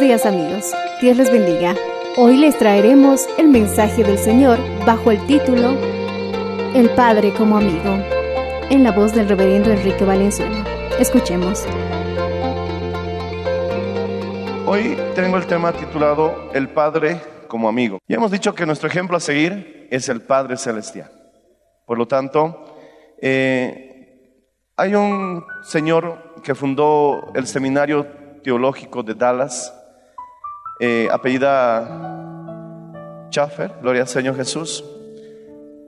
[0.00, 1.74] Días amigos, Dios les bendiga.
[2.16, 5.76] Hoy les traeremos el mensaje del Señor bajo el título
[6.72, 7.98] El Padre como amigo,
[8.70, 10.64] en la voz del reverendo Enrique Valenzuela.
[11.00, 11.66] Escuchemos.
[14.66, 17.98] Hoy tengo el tema titulado El Padre como amigo.
[18.06, 21.10] Ya hemos dicho que nuestro ejemplo a seguir es el Padre Celestial.
[21.86, 22.76] Por lo tanto,
[23.20, 24.36] eh,
[24.76, 28.06] hay un señor que fundó el Seminario
[28.44, 29.74] Teológico de Dallas,
[30.80, 32.16] eh, apellida
[33.30, 34.84] Schaffer, gloria al Señor Jesús.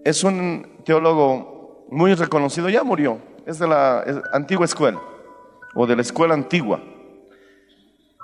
[0.05, 5.01] Es un teólogo muy reconocido, ya murió, es de la antigua escuela
[5.75, 6.81] o de la escuela antigua.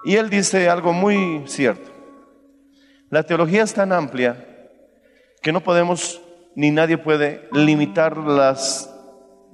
[0.04, 1.90] Y él dice algo muy cierto.
[3.10, 4.70] La teología es tan amplia
[5.42, 6.20] que no podemos
[6.54, 8.92] ni nadie puede limitar las,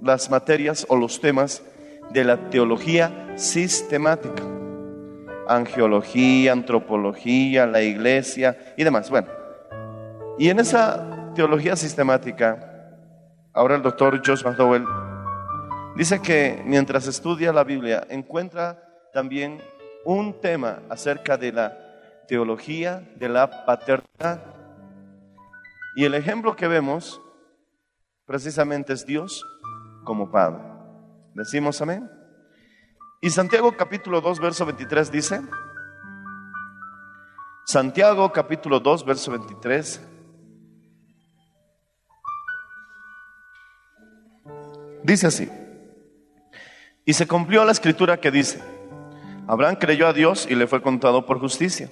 [0.00, 1.62] las materias o los temas
[2.10, 4.61] de la teología sistemática.
[5.48, 9.10] Angeología, antropología, la iglesia y demás.
[9.10, 9.28] Bueno,
[10.38, 12.90] y en esa teología sistemática,
[13.52, 14.86] ahora el doctor Josh McDowell
[15.96, 18.82] dice que mientras estudia la Biblia encuentra
[19.12, 19.60] también
[20.04, 21.78] un tema acerca de la
[22.26, 24.42] teología de la paternidad.
[25.96, 27.20] Y el ejemplo que vemos
[28.24, 29.44] precisamente es Dios
[30.04, 30.62] como Padre.
[31.34, 32.10] Decimos amén.
[33.24, 35.40] Y Santiago capítulo 2, verso 23 dice,
[37.64, 40.00] Santiago capítulo 2, verso 23,
[45.04, 45.48] dice así,
[47.04, 48.60] y se cumplió la escritura que dice,
[49.46, 51.88] Abraham creyó a Dios y le fue contado por justicia.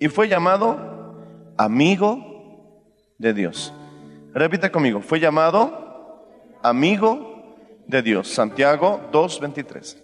[0.00, 2.82] Y fue llamado amigo
[3.18, 3.72] de Dios.
[4.32, 8.26] Repite conmigo, fue llamado amigo de Dios.
[8.26, 10.03] Santiago 2.23.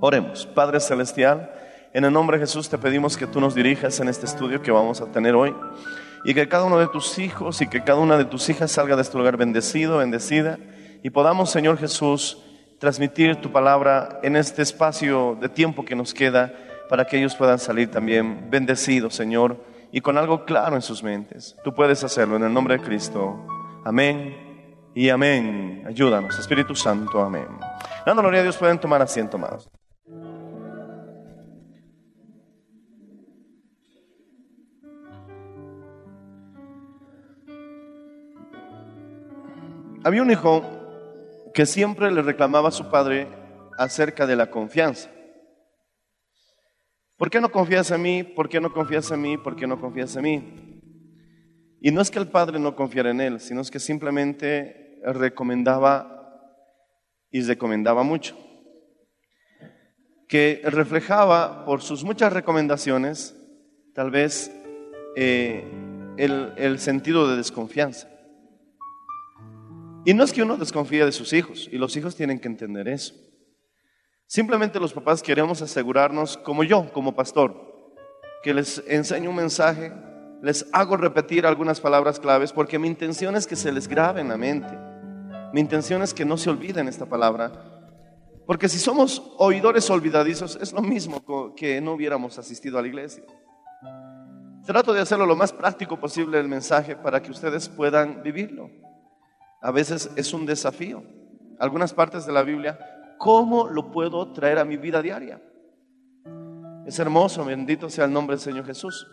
[0.00, 0.46] Oremos.
[0.46, 1.50] Padre Celestial,
[1.92, 4.70] en el nombre de Jesús te pedimos que tú nos dirijas en este estudio que
[4.70, 5.54] vamos a tener hoy.
[6.24, 8.96] Y que cada uno de tus hijos y que cada una de tus hijas salga
[8.96, 10.58] de este lugar bendecido, bendecida.
[11.02, 12.38] Y podamos, Señor Jesús,
[12.78, 16.52] transmitir tu palabra en este espacio de tiempo que nos queda
[16.88, 21.56] para que ellos puedan salir también bendecidos, Señor, y con algo claro en sus mentes.
[21.64, 23.46] Tú puedes hacerlo en el nombre de Cristo.
[23.84, 24.36] Amén
[24.94, 25.84] y amén.
[25.86, 27.46] Ayúdanos, Espíritu Santo, amén.
[28.06, 29.68] Dando gloria a Dios, pueden tomar asiento, amados.
[40.04, 40.62] Había un hijo
[41.52, 43.26] que siempre le reclamaba a su padre
[43.76, 45.10] acerca de la confianza.
[47.16, 48.22] ¿Por qué no confías en mí?
[48.22, 49.36] ¿Por qué no confías en mí?
[49.36, 50.80] ¿Por qué no confías en mí?
[51.80, 56.15] Y no es que el padre no confiara en él, sino es que simplemente recomendaba
[57.30, 58.36] y recomendaba mucho.
[60.28, 63.36] Que reflejaba por sus muchas recomendaciones
[63.94, 64.52] tal vez
[65.16, 65.64] eh,
[66.16, 68.08] el, el sentido de desconfianza.
[70.04, 72.86] Y no es que uno desconfíe de sus hijos, y los hijos tienen que entender
[72.86, 73.14] eso.
[74.28, 77.54] Simplemente los papás queremos asegurarnos, como yo, como pastor,
[78.42, 79.92] que les enseño un mensaje,
[80.42, 84.28] les hago repetir algunas palabras claves, porque mi intención es que se les grabe en
[84.28, 84.78] la mente.
[85.56, 87.50] Mi intención es que no se olviden esta palabra.
[88.44, 93.24] Porque si somos oidores olvidadizos, es lo mismo que no hubiéramos asistido a la iglesia.
[94.66, 98.68] Trato de hacerlo lo más práctico posible el mensaje para que ustedes puedan vivirlo.
[99.62, 101.02] A veces es un desafío.
[101.58, 102.78] Algunas partes de la Biblia,
[103.16, 105.40] ¿cómo lo puedo traer a mi vida diaria?
[106.84, 109.06] Es hermoso, bendito sea el nombre del Señor Jesús.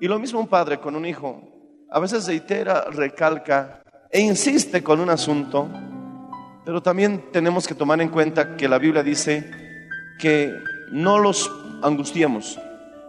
[0.00, 1.42] Y lo mismo un padre con un hijo.
[1.90, 3.79] A veces reitera, recalca
[4.10, 5.68] e insiste con un asunto,
[6.64, 9.50] pero también tenemos que tomar en cuenta que la Biblia dice
[10.18, 10.52] que
[10.90, 11.50] no los
[11.82, 12.58] angustiemos,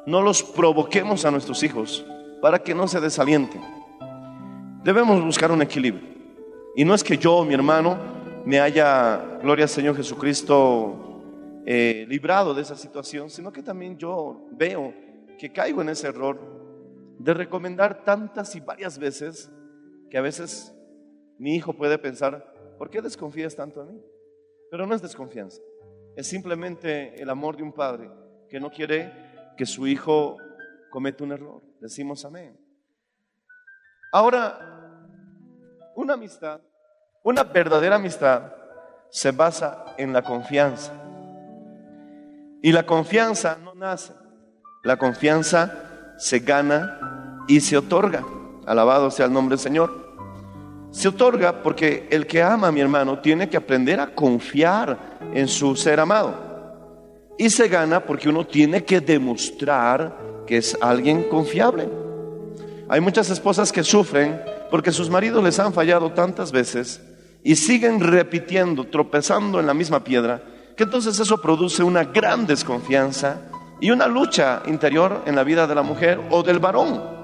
[0.06, 2.06] no los provoquemos a nuestros hijos
[2.42, 3.62] para que no se desalienten.
[4.84, 6.10] Debemos buscar un equilibrio.
[6.76, 7.98] Y no es que yo, mi hermano,
[8.46, 11.12] me haya, gloria al Señor Jesucristo,
[11.66, 14.94] eh, librado de esa situación, sino que también yo veo
[15.38, 16.40] que caigo en ese error
[17.20, 19.52] de recomendar tantas y varias veces
[20.10, 20.74] que a veces
[21.42, 24.02] mi hijo puede pensar, ¿por qué desconfías tanto de mí?
[24.70, 25.60] Pero no es desconfianza,
[26.16, 28.12] es simplemente el amor de un padre
[28.48, 29.12] que no quiere
[29.58, 30.38] que su hijo
[30.92, 31.64] cometa un error.
[31.80, 32.56] Decimos amén.
[34.14, 35.02] Ahora,
[35.96, 36.62] una amistad,
[37.24, 38.54] una verdadera amistad
[39.10, 40.94] se basa en la confianza.
[42.62, 44.14] Y la confianza no nace,
[44.84, 48.24] la confianza se gana y se otorga.
[48.68, 50.01] Alabado sea el nombre del Señor.
[50.92, 55.48] Se otorga porque el que ama a mi hermano tiene que aprender a confiar en
[55.48, 56.36] su ser amado.
[57.38, 61.88] Y se gana porque uno tiene que demostrar que es alguien confiable.
[62.90, 67.02] Hay muchas esposas que sufren porque sus maridos les han fallado tantas veces
[67.42, 70.44] y siguen repitiendo, tropezando en la misma piedra,
[70.76, 73.42] que entonces eso produce una gran desconfianza
[73.80, 77.21] y una lucha interior en la vida de la mujer o del varón.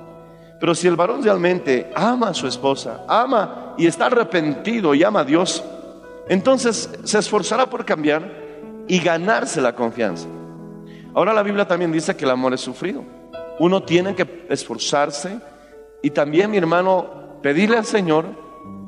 [0.60, 5.20] Pero si el varón realmente ama a su esposa, ama y está arrepentido y ama
[5.20, 5.64] a Dios,
[6.30, 8.32] entonces se esforzará por cambiar
[8.88, 10.28] y ganarse la confianza.
[11.14, 13.04] Ahora la Biblia también dice que el amor es sufrido.
[13.60, 15.40] Uno tiene que esforzarse
[16.02, 18.26] y también, mi hermano, pedirle al Señor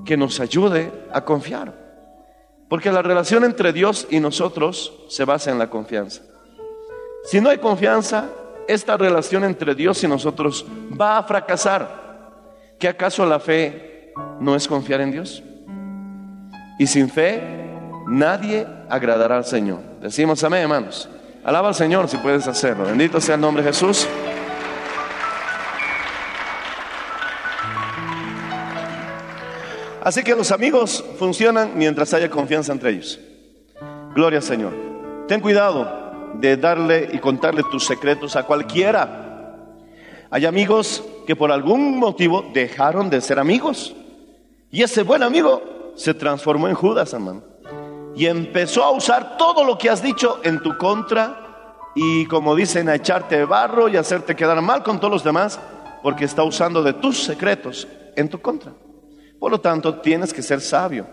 [0.06, 1.74] que nos ayude a confiar.
[2.68, 6.22] Porque la relación entre Dios y nosotros se basa en la confianza.
[7.24, 8.30] Si no hay confianza,
[8.70, 10.64] esta relación entre Dios y nosotros
[11.00, 12.28] va a fracasar.
[12.78, 15.42] ¿Qué acaso la fe no es confiar en Dios?
[16.78, 17.42] Y sin fe
[18.08, 19.80] nadie agradará al Señor.
[20.00, 21.10] Decimos amén, hermanos.
[21.44, 22.86] Alaba al Señor si puedes hacerlo.
[22.86, 24.08] Bendito sea el nombre de Jesús.
[30.04, 33.20] Así que los amigos funcionan mientras haya confianza entre ellos.
[34.14, 34.74] Gloria al Señor.
[35.28, 39.56] Ten cuidado de darle y contarle tus secretos a cualquiera.
[40.32, 43.96] Hay amigos que por algún motivo dejaron de ser amigos.
[44.72, 47.50] Y ese buen amigo se transformó en Judas, hermano
[48.20, 52.90] y empezó a usar todo lo que has dicho en tu contra y como dicen
[52.90, 55.58] a echarte barro y hacerte quedar mal con todos los demás
[56.04, 57.88] porque está usando de tus secretos
[58.18, 58.74] en tu contra.
[59.40, 61.08] Por lo tanto, tienes que ser sabio,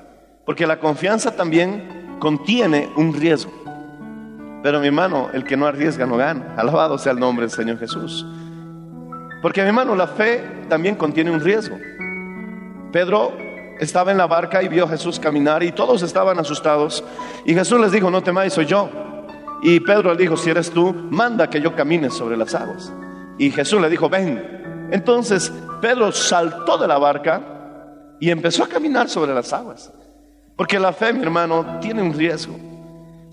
[0.45, 3.53] porque la confianza también contiene un riesgo.
[4.67, 6.57] Pero mi hermano, el que no arriesga no gana.
[6.57, 8.27] Alabado sea el nombre del Señor Jesús.
[9.41, 11.77] Porque mi hermano, la fe también contiene un riesgo.
[12.91, 13.33] Pedro
[13.79, 17.05] estaba en la barca y vio a Jesús caminar y todos estaban asustados.
[17.45, 18.91] Y Jesús les dijo, no temáis, soy yo.
[19.63, 22.93] Y Pedro le dijo, si eres tú, manda que yo camine sobre las aguas.
[23.39, 24.89] Y Jesús le dijo, ven.
[24.91, 27.41] Entonces Pedro saltó de la barca
[28.19, 29.93] y empezó a caminar sobre las aguas.
[30.57, 32.76] Porque la fe, mi hermano, tiene un riesgo.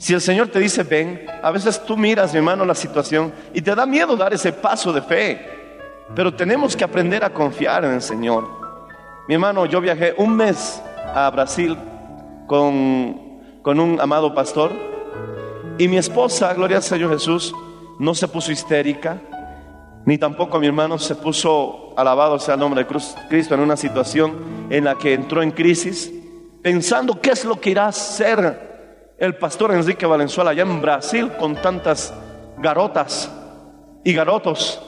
[0.03, 3.61] Si el Señor te dice, ven, a veces tú miras, mi hermano, la situación y
[3.61, 5.47] te da miedo dar ese paso de fe.
[6.13, 8.45] Pero tenemos que aprender a confiar en el Señor.
[9.29, 10.83] Mi hermano, yo viajé un mes
[11.15, 11.77] a Brasil
[12.47, 14.73] con, con un amado pastor
[15.77, 17.55] y mi esposa, gloria al Señor Jesús,
[17.97, 19.21] no se puso histérica,
[20.03, 24.67] ni tampoco mi hermano se puso, alabado sea el nombre de Cristo, en una situación
[24.69, 26.11] en la que entró en crisis,
[26.61, 28.72] pensando qué es lo que irá a hacer
[29.17, 32.13] el pastor Enrique Valenzuela allá en Brasil con tantas
[32.57, 33.31] garotas
[34.03, 34.81] y garotos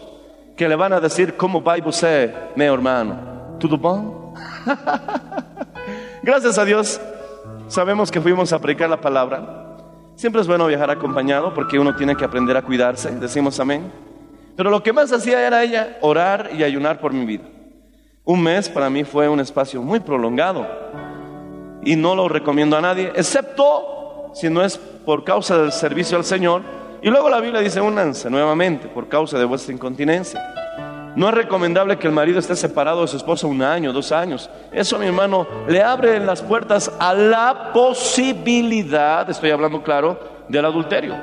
[0.56, 3.58] que le van a decir, ¿cómo va usted, mi hermano?
[3.60, 4.14] ¿Todo bien?
[6.24, 7.00] Gracias a Dios,
[7.68, 9.78] sabemos que fuimos a predicar la palabra.
[10.16, 13.92] Siempre es bueno viajar acompañado porque uno tiene que aprender a cuidarse, decimos amén.
[14.56, 17.44] Pero lo que más hacía era ella orar y ayunar por mi vida.
[18.24, 20.66] Un mes para mí fue un espacio muy prolongado
[21.84, 23.95] y no lo recomiendo a nadie, excepto
[24.36, 26.62] si no es por causa del servicio al Señor.
[27.02, 31.14] Y luego la Biblia dice, únanse nuevamente por causa de vuestra incontinencia.
[31.16, 34.50] No es recomendable que el marido esté separado de su esposa un año, dos años.
[34.74, 41.16] Eso, mi hermano, le abre las puertas a la posibilidad, estoy hablando claro, del adulterio.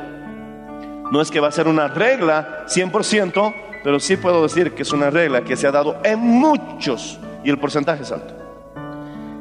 [1.11, 3.54] No es que va a ser una regla 100%,
[3.85, 7.50] pero sí puedo decir que es una regla que se ha dado en muchos y
[7.50, 8.35] el porcentaje es alto.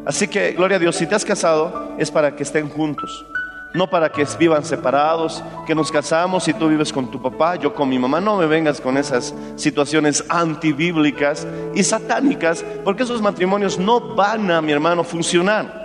[0.05, 3.25] Así que, gloria a Dios, si te has casado es para que estén juntos,
[3.73, 7.73] no para que vivan separados, que nos casamos y tú vives con tu papá, yo
[7.73, 8.19] con mi mamá.
[8.19, 14.61] No me vengas con esas situaciones antibíblicas y satánicas, porque esos matrimonios no van a,
[14.61, 15.81] mi hermano, funcionar.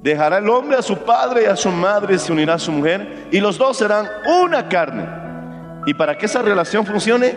[0.00, 3.28] Dejará el hombre a su padre y a su madre, se unirá a su mujer,
[3.30, 4.08] y los dos serán
[4.42, 5.06] una carne.
[5.86, 7.36] Y para que esa relación funcione,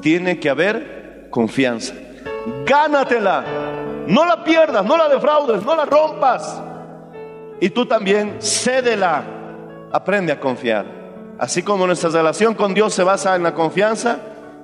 [0.00, 1.94] tiene que haber confianza.
[2.66, 3.44] Gánatela,
[4.06, 6.62] no la pierdas, no la defraudes, no la rompas.
[7.64, 9.24] Y tú también cédela,
[9.90, 10.84] aprende a confiar.
[11.38, 14.18] Así como nuestra relación con Dios se basa en la confianza,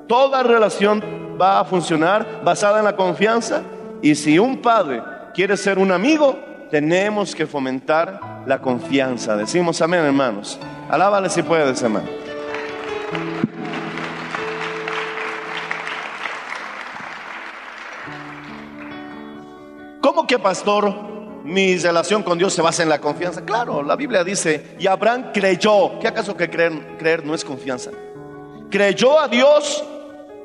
[0.07, 1.03] toda relación
[1.41, 3.63] va a funcionar basada en la confianza.
[4.03, 5.03] Y si un padre
[5.33, 6.39] quiere ser un amigo,
[6.71, 9.35] tenemos que fomentar la confianza.
[9.35, 10.61] Decimos amén, hermanos.
[10.91, 12.07] Alábale si puedes, hermano.
[20.03, 21.10] ¿Cómo que, pastor,
[21.45, 23.45] mi relación con Dios se basa en la confianza?
[23.45, 25.99] Claro, la Biblia dice, y Abraham creyó.
[26.01, 27.91] ¿Qué acaso que creer, creer no es confianza?
[28.71, 29.85] Creyó a Dios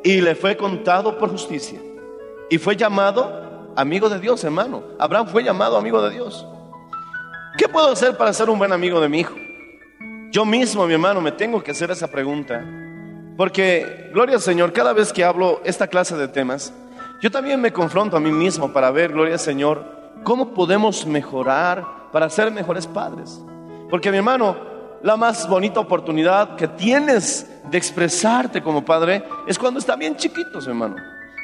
[0.03, 1.79] y le fue contado por justicia.
[2.49, 4.83] Y fue llamado amigo de Dios, hermano.
[4.99, 6.45] Abraham fue llamado amigo de Dios.
[7.57, 9.35] ¿Qué puedo hacer para ser un buen amigo de mi hijo?
[10.31, 12.63] Yo mismo, mi hermano, me tengo que hacer esa pregunta.
[13.37, 16.73] Porque, gloria al Señor, cada vez que hablo esta clase de temas,
[17.21, 22.09] yo también me confronto a mí mismo para ver, gloria al Señor, cómo podemos mejorar
[22.11, 23.41] para ser mejores padres.
[23.89, 24.55] Porque, mi hermano,
[25.03, 30.65] la más bonita oportunidad que tienes de expresarte como padre es cuando están bien chiquitos,
[30.65, 30.95] mi hermano.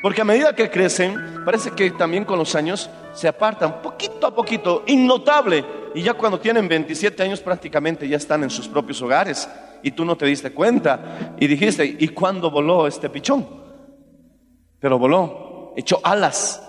[0.01, 4.33] Porque a medida que crecen, parece que también con los años se apartan poquito a
[4.33, 5.63] poquito, innotable.
[5.93, 9.47] Y ya cuando tienen 27 años prácticamente ya están en sus propios hogares.
[9.83, 11.35] Y tú no te diste cuenta.
[11.39, 13.47] Y dijiste, ¿y cuándo voló este pichón?
[14.79, 16.67] Pero voló, echó alas.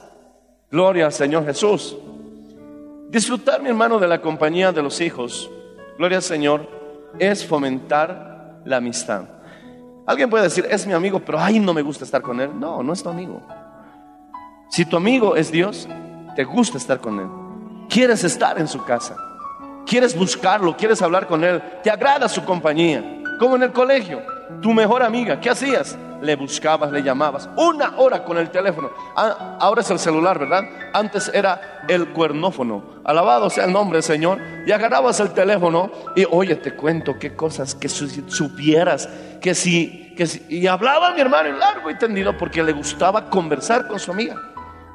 [0.73, 1.95] Gloria al Señor Jesús.
[3.11, 5.51] Disfrutar, mi hermano, de la compañía de los hijos,
[5.99, 6.67] gloria al Señor,
[7.19, 9.25] es fomentar la amistad.
[10.07, 12.59] Alguien puede decir, es mi amigo, pero ay, no me gusta estar con él.
[12.59, 13.43] No, no es tu amigo.
[14.71, 15.87] Si tu amigo es Dios,
[16.37, 17.29] te gusta estar con él.
[17.91, 19.15] Quieres estar en su casa.
[19.85, 21.63] Quieres buscarlo, quieres hablar con él.
[21.83, 23.23] Te agrada su compañía.
[23.39, 24.23] Como en el colegio.
[24.61, 25.97] Tu mejor amiga, ¿qué hacías?
[26.21, 27.49] Le buscabas, le llamabas.
[27.57, 28.91] Una hora con el teléfono.
[29.17, 30.63] Ah, ahora es el celular, ¿verdad?
[30.93, 32.85] Antes era el cuernófono.
[33.05, 34.39] Alabado sea el nombre Señor.
[34.65, 39.09] Y agarrabas el teléfono y, oye, te cuento qué cosas que su- supieras.
[39.41, 40.45] Que si, que si.
[40.49, 44.37] Y hablaba mi hermano en largo y tendido porque le gustaba conversar con su amiga.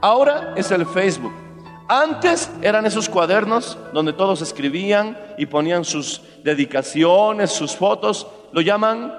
[0.01, 1.33] Ahora es el Facebook.
[1.89, 8.27] Antes eran esos cuadernos donde todos escribían y ponían sus dedicaciones, sus fotos.
[8.53, 9.13] Lo llaman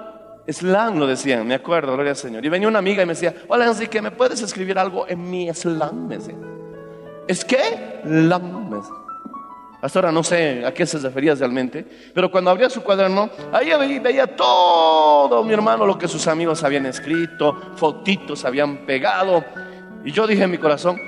[0.51, 2.45] slang, lo decían, me acuerdo, gloria al Señor.
[2.45, 5.53] Y venía una amiga y me decía, hola Enrique, ¿me puedes escribir algo en mi
[5.53, 6.07] slang?
[6.07, 6.35] Me decía.
[7.27, 8.01] ¿Es qué?
[8.03, 8.95] Slang, me decía.
[9.81, 13.69] Hasta ahora no sé a qué se refería realmente, pero cuando abría su cuaderno, ahí
[13.79, 19.45] veía, veía todo, mi hermano, lo que sus amigos habían escrito, fotitos habían pegado.
[20.03, 20.99] Y yo dije en mi corazón,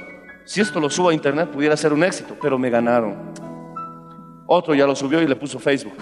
[0.45, 3.33] si esto lo subo a internet pudiera ser un éxito, pero me ganaron.
[4.45, 5.97] Otro ya lo subió y le puso Facebook.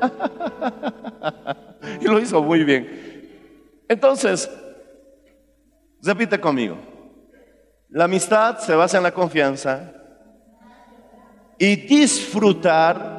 [2.00, 3.82] y lo hizo muy bien.
[3.88, 4.50] Entonces,
[6.02, 6.76] repite conmigo.
[7.90, 9.92] La amistad se basa en la confianza
[11.58, 13.14] y disfrutar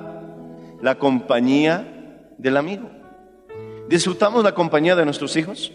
[0.82, 2.90] la compañía del amigo.
[3.88, 5.72] ¿Disfrutamos la compañía de nuestros hijos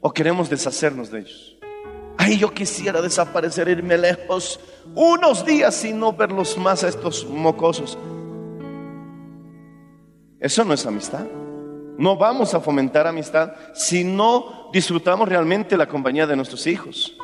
[0.00, 1.56] o queremos deshacernos de ellos?
[2.18, 4.60] Ay, yo quisiera desaparecer, irme lejos
[4.94, 7.98] unos días y no verlos más a estos mocosos.
[10.40, 11.26] Eso no es amistad.
[11.98, 17.16] No vamos a fomentar amistad si no disfrutamos realmente la compañía de nuestros hijos.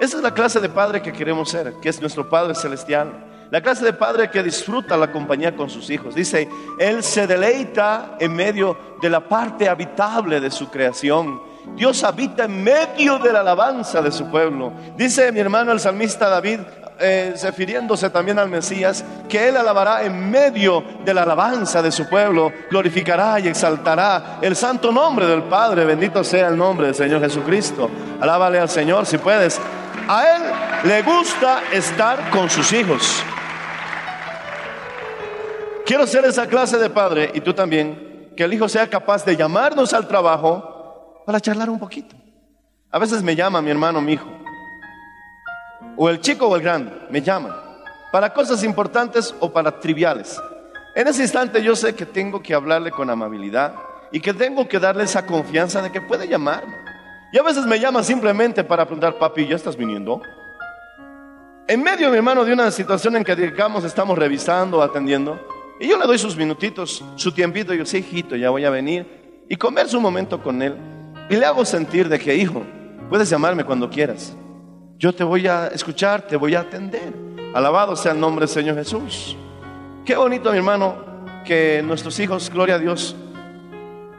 [0.00, 3.26] Esa es la clase de padre que queremos ser, que es nuestro Padre Celestial.
[3.50, 6.14] La clase de padre que disfruta la compañía con sus hijos.
[6.14, 11.42] Dice, Él se deleita en medio de la parte habitable de su creación.
[11.74, 14.72] Dios habita en medio de la alabanza de su pueblo.
[14.96, 16.60] Dice mi hermano el salmista David,
[17.00, 22.08] eh, refiriéndose también al Mesías, que Él alabará en medio de la alabanza de su
[22.08, 25.84] pueblo, glorificará y exaltará el santo nombre del Padre.
[25.84, 27.90] Bendito sea el nombre del Señor Jesucristo.
[28.20, 29.60] Alábale al Señor si puedes.
[30.08, 30.42] A Él
[30.84, 33.22] le gusta estar con sus hijos.
[35.90, 39.36] Quiero ser esa clase de padre y tú también, que el hijo sea capaz de
[39.36, 42.14] llamarnos al trabajo para charlar un poquito.
[42.92, 44.26] A veces me llama mi hermano, mi hijo,
[45.96, 47.70] o el chico o el grande, me llaman
[48.10, 50.40] para cosas importantes o para triviales.
[50.94, 53.74] En ese instante yo sé que tengo que hablarle con amabilidad
[54.10, 56.74] y que tengo que darle esa confianza de que puede llamarme.
[57.32, 60.20] Y a veces me llama simplemente para preguntar, papi, ¿ya estás viniendo?
[61.68, 65.38] En medio, mi hermano, de una situación en que digamos estamos revisando, atendiendo,
[65.78, 68.70] y yo le doy sus minutitos, su tiempito, y yo, sí, hijito, ya voy a
[68.70, 70.74] venir, y converso un momento con él,
[71.28, 72.64] y le hago sentir de que, hijo,
[73.08, 74.36] puedes llamarme cuando quieras.
[75.00, 77.14] Yo te voy a escuchar, te voy a atender.
[77.54, 79.34] Alabado sea el nombre del Señor Jesús.
[80.04, 80.94] Qué bonito, mi hermano,
[81.42, 83.16] que nuestros hijos, gloria a Dios,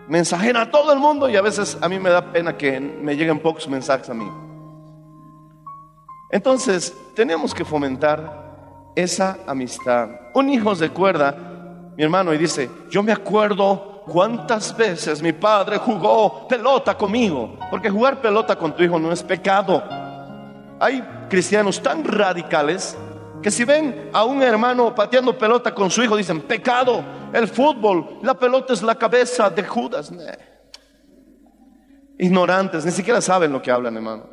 [0.07, 3.15] mensajen a todo el mundo y a veces a mí me da pena que me
[3.15, 4.27] lleguen pocos mensajes a mí.
[6.31, 10.09] Entonces, tenemos que fomentar esa amistad.
[10.33, 15.77] Un hijo se acuerda, mi hermano, y dice, yo me acuerdo cuántas veces mi padre
[15.77, 20.00] jugó pelota conmigo, porque jugar pelota con tu hijo no es pecado.
[20.81, 22.97] Hay cristianos tan radicales
[23.39, 28.17] que si ven a un hermano pateando pelota con su hijo, dicen, pecado, el fútbol,
[28.23, 30.11] la pelota es la cabeza de Judas.
[32.17, 34.23] Ignorantes, ni siquiera saben lo que hablan, hermano.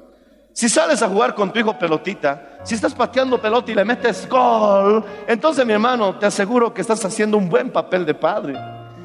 [0.54, 4.26] Si sales a jugar con tu hijo pelotita, si estás pateando pelota y le metes
[4.26, 8.54] gol, entonces mi hermano, te aseguro que estás haciendo un buen papel de padre.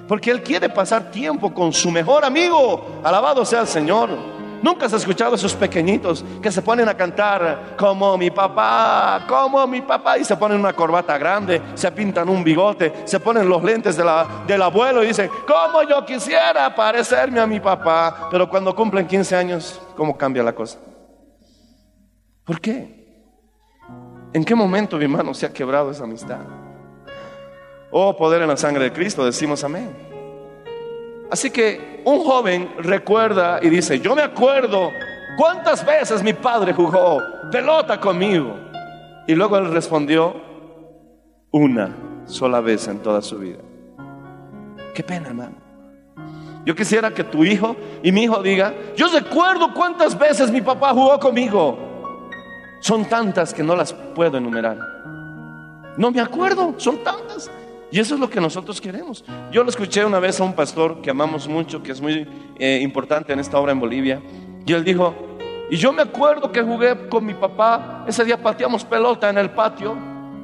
[0.08, 3.02] Porque él quiere pasar tiempo con su mejor amigo.
[3.04, 4.43] Alabado sea el Señor.
[4.64, 9.68] Nunca has escuchado a esos pequeñitos que se ponen a cantar como mi papá, como
[9.68, 13.62] mi papá, y se ponen una corbata grande, se pintan un bigote, se ponen los
[13.62, 18.30] lentes del abuelo y dicen, como yo quisiera parecerme a mi papá.
[18.32, 20.80] Pero cuando cumplen 15 años, ¿cómo cambia la cosa?
[22.46, 23.04] ¿Por qué?
[24.32, 26.40] ¿En qué momento, mi hermano, se ha quebrado esa amistad?
[27.92, 30.13] Oh, poder en la sangre de Cristo, decimos amén.
[31.34, 34.92] Así que un joven recuerda y dice, yo me acuerdo
[35.36, 38.56] cuántas veces mi padre jugó pelota conmigo.
[39.26, 40.36] Y luego él respondió,
[41.50, 41.90] una
[42.26, 43.58] sola vez en toda su vida.
[44.94, 45.56] Qué pena, hermano.
[46.68, 50.94] Yo quisiera que tu hijo y mi hijo diga, yo recuerdo cuántas veces mi papá
[50.94, 51.80] jugó conmigo.
[52.80, 54.78] Son tantas que no las puedo enumerar.
[55.98, 57.50] No me acuerdo, son tantas.
[57.94, 59.24] Y eso es lo que nosotros queremos.
[59.52, 62.28] Yo lo escuché una vez a un pastor que amamos mucho, que es muy
[62.58, 64.20] eh, importante en esta obra en Bolivia,
[64.66, 65.14] y él dijo,
[65.70, 69.52] y yo me acuerdo que jugué con mi papá, ese día pateamos pelota en el
[69.52, 69.96] patio,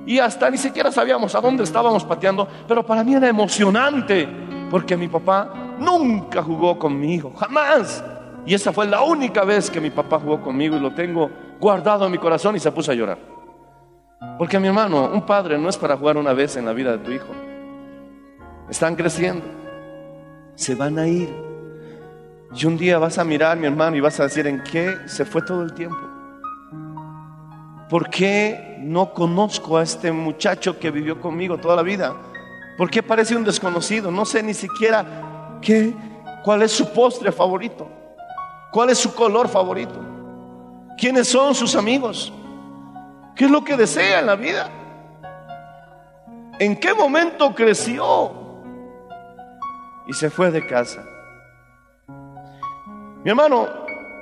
[0.06, 4.30] y hasta ni siquiera sabíamos a dónde estábamos pateando, pero para mí era emocionante,
[4.70, 8.04] porque mi papá nunca jugó conmigo, jamás.
[8.46, 12.06] Y esa fue la única vez que mi papá jugó conmigo y lo tengo guardado
[12.06, 13.39] en mi corazón y se puso a llorar.
[14.38, 16.98] Porque mi hermano, un padre no es para jugar una vez en la vida de
[17.00, 17.34] tu hijo.
[18.70, 19.46] Están creciendo.
[20.56, 21.34] Se van a ir.
[22.54, 25.24] Y un día vas a mirar, mi hermano, y vas a decir, ¿en qué se
[25.24, 25.98] fue todo el tiempo?
[27.90, 32.16] ¿Por qué no conozco a este muchacho que vivió conmigo toda la vida?
[32.78, 34.12] ¿Por qué parece un desconocido?
[34.12, 35.94] No sé ni siquiera qué,
[36.44, 37.88] cuál es su postre favorito,
[38.72, 40.00] cuál es su color favorito,
[40.98, 42.34] quiénes son sus amigos.
[43.40, 44.70] ¿Qué es lo que desea en la vida?
[46.60, 48.34] ¿En qué momento creció?
[50.08, 51.06] Y se fue de casa.
[53.24, 53.66] Mi hermano,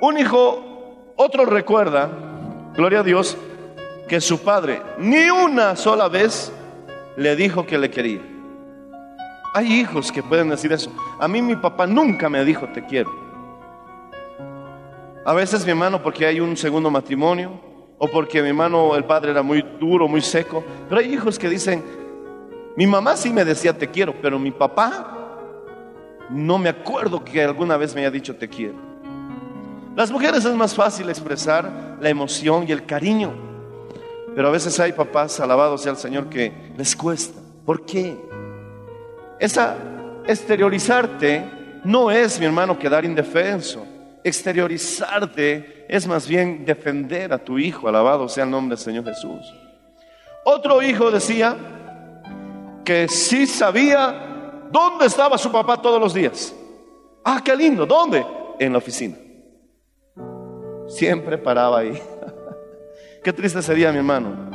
[0.02, 2.08] un hijo, otro recuerda,
[2.74, 3.36] gloria a Dios,
[4.06, 6.52] que su padre ni una sola vez
[7.16, 8.22] le dijo que le quería.
[9.52, 10.92] Hay hijos que pueden decir eso.
[11.18, 13.10] A mí mi papá nunca me dijo te quiero.
[15.24, 17.67] A veces mi hermano porque hay un segundo matrimonio,
[17.98, 20.64] o porque mi hermano, el padre era muy duro, muy seco.
[20.88, 21.82] Pero hay hijos que dicen,
[22.76, 25.16] mi mamá sí me decía te quiero, pero mi papá
[26.30, 28.76] no me acuerdo que alguna vez me haya dicho te quiero.
[29.96, 33.32] Las mujeres es más fácil expresar la emoción y el cariño,
[34.32, 37.40] pero a veces hay papás, alabados sea el Señor, que les cuesta.
[37.66, 38.16] ¿Por qué?
[39.40, 39.76] Esa
[40.24, 41.44] exteriorizarte
[41.82, 43.84] no es, mi hermano, quedar indefenso.
[44.24, 49.54] Exteriorizarte es más bien defender a tu hijo, alabado sea el nombre del Señor Jesús.
[50.44, 51.56] Otro hijo decía
[52.84, 56.54] que sí sabía dónde estaba su papá todos los días.
[57.24, 58.24] Ah, qué lindo, ¿dónde?
[58.58, 59.16] En la oficina.
[60.88, 62.00] Siempre paraba ahí.
[63.22, 64.50] Qué triste sería, mi hermano,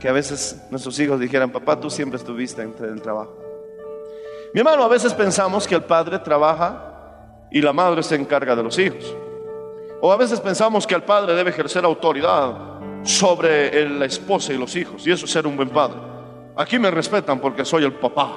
[0.00, 3.36] que a veces nuestros hijos dijeran, papá, tú siempre estuviste en el trabajo.
[4.54, 6.89] Mi hermano, a veces pensamos que el padre trabaja
[7.50, 9.14] y la madre se encarga de los hijos.
[10.00, 12.54] O a veces pensamos que el padre debe ejercer autoridad
[13.02, 15.96] sobre la esposa y los hijos, y eso es ser un buen padre.
[16.56, 18.34] Aquí me respetan porque soy el papá.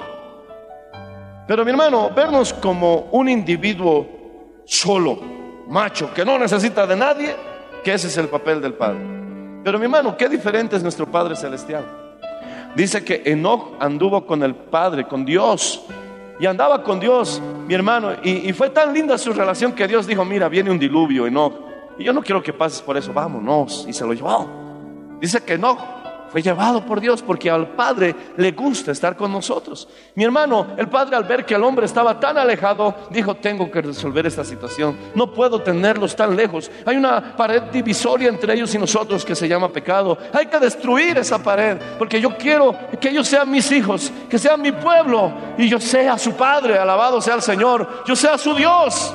[1.46, 4.06] Pero mi hermano, vernos como un individuo
[4.64, 5.18] solo,
[5.68, 7.36] macho, que no necesita de nadie,
[7.82, 9.00] que ese es el papel del padre.
[9.62, 11.84] Pero mi hermano, qué diferente es nuestro Padre Celestial.
[12.74, 15.84] Dice que Enoch anduvo con el Padre, con Dios,
[16.44, 20.26] y andaba con Dios, mi hermano, y, fue tan linda su relación que Dios dijo,
[20.26, 21.54] mira, viene un diluvio, Enoch,
[21.98, 25.16] y yo no quiero que pases por eso, vámonos, y se lo llevó.
[25.22, 25.78] Dice que Enoch
[26.34, 29.86] fue llevado por Dios porque al Padre le gusta estar con nosotros.
[30.16, 33.80] Mi hermano, el Padre al ver que el hombre estaba tan alejado, dijo, tengo que
[33.80, 36.72] resolver esta situación, no puedo tenerlos tan lejos.
[36.86, 40.18] Hay una pared divisoria entre ellos y nosotros que se llama pecado.
[40.32, 44.60] Hay que destruir esa pared porque yo quiero que ellos sean mis hijos, que sean
[44.60, 49.14] mi pueblo y yo sea su Padre, alabado sea el Señor, yo sea su Dios.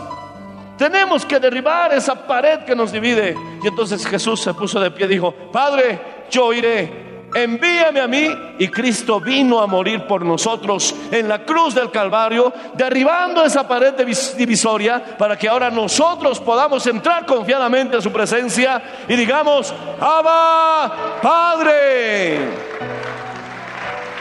[0.78, 3.36] Tenemos que derribar esa pared que nos divide.
[3.62, 6.00] Y entonces Jesús se puso de pie y dijo, Padre,
[6.32, 8.28] yo iré envíame a mí.
[8.58, 13.94] Y Cristo vino a morir por nosotros en la cruz del Calvario, derribando esa pared
[14.38, 22.40] divisoria para que ahora nosotros podamos entrar confiadamente a su presencia y digamos, Abba, Padre.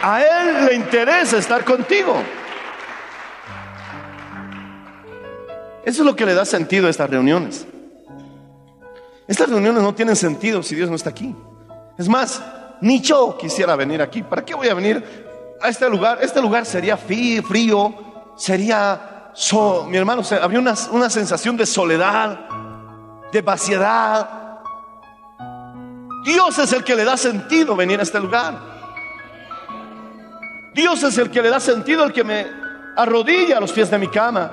[0.03, 2.23] A Él le interesa estar contigo.
[5.85, 7.67] Eso es lo que le da sentido a estas reuniones.
[9.27, 11.35] Estas reuniones no tienen sentido si Dios no está aquí.
[11.99, 12.43] Es más,
[12.81, 14.23] ni yo quisiera venir aquí.
[14.23, 16.19] ¿Para qué voy a venir a este lugar?
[16.21, 17.95] Este lugar sería frío,
[18.37, 19.33] sería,
[19.87, 22.39] mi hermano, habría una, una sensación de soledad,
[23.33, 24.61] de vaciedad.
[26.25, 28.59] Dios es el que le da sentido venir a este lugar.
[30.75, 32.47] Dios es el que le da sentido, el que me
[32.97, 34.53] arrodilla a los pies de mi cama.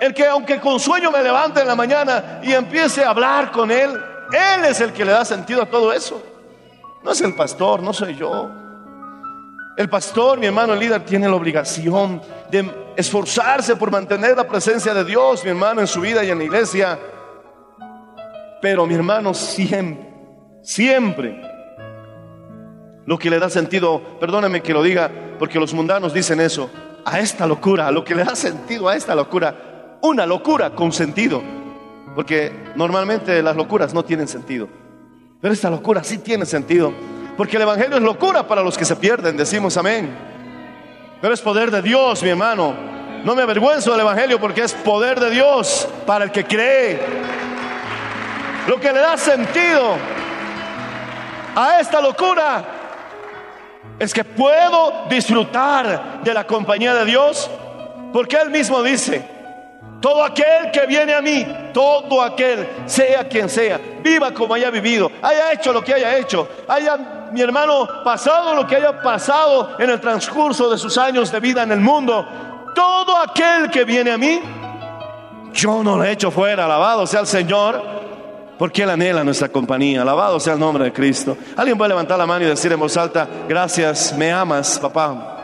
[0.00, 3.70] El que aunque con sueño me levante en la mañana y empiece a hablar con
[3.70, 3.90] Él,
[4.30, 6.22] Él es el que le da sentido a todo eso.
[7.02, 8.50] No es el pastor, no soy yo.
[9.76, 14.92] El pastor, mi hermano, el líder, tiene la obligación de esforzarse por mantener la presencia
[14.92, 16.98] de Dios, mi hermano, en su vida y en la iglesia.
[18.60, 20.12] Pero mi hermano, siempre,
[20.62, 21.40] siempre,
[23.06, 26.68] lo que le da sentido, perdóneme que lo diga, porque los mundanos dicen eso,
[27.04, 31.40] a esta locura, lo que le da sentido a esta locura, una locura con sentido,
[32.14, 34.68] porque normalmente las locuras no tienen sentido.
[35.40, 36.92] Pero esta locura sí tiene sentido.
[37.36, 40.12] Porque el Evangelio es locura para los que se pierden, decimos amén.
[41.20, 42.74] Pero es poder de Dios, mi hermano.
[43.24, 46.98] No me avergüenzo del Evangelio porque es poder de Dios para el que cree.
[48.66, 49.96] Lo que le da sentido
[51.54, 52.64] a esta locura
[53.98, 57.50] es que puedo disfrutar de la compañía de Dios
[58.12, 59.37] porque Él mismo dice,
[60.00, 65.10] todo aquel que viene a mí, todo aquel, sea quien sea, viva como haya vivido,
[65.22, 69.90] haya hecho lo que haya hecho, haya, mi hermano, pasado lo que haya pasado en
[69.90, 72.26] el transcurso de sus años de vida en el mundo,
[72.74, 74.40] todo aquel que viene a mí,
[75.52, 77.82] yo no lo he hecho fuera, alabado sea el Señor,
[78.56, 81.36] porque Él anhela nuestra compañía, alabado sea el nombre de Cristo.
[81.56, 85.36] Alguien puede levantar la mano y decir en voz alta, gracias, me amas, papá.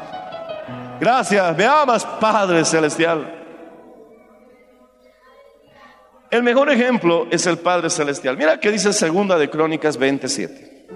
[1.00, 3.43] Gracias, me amas, Padre Celestial.
[6.34, 8.36] El mejor ejemplo es el Padre Celestial.
[8.36, 10.88] Mira que dice segunda de Crónicas 27.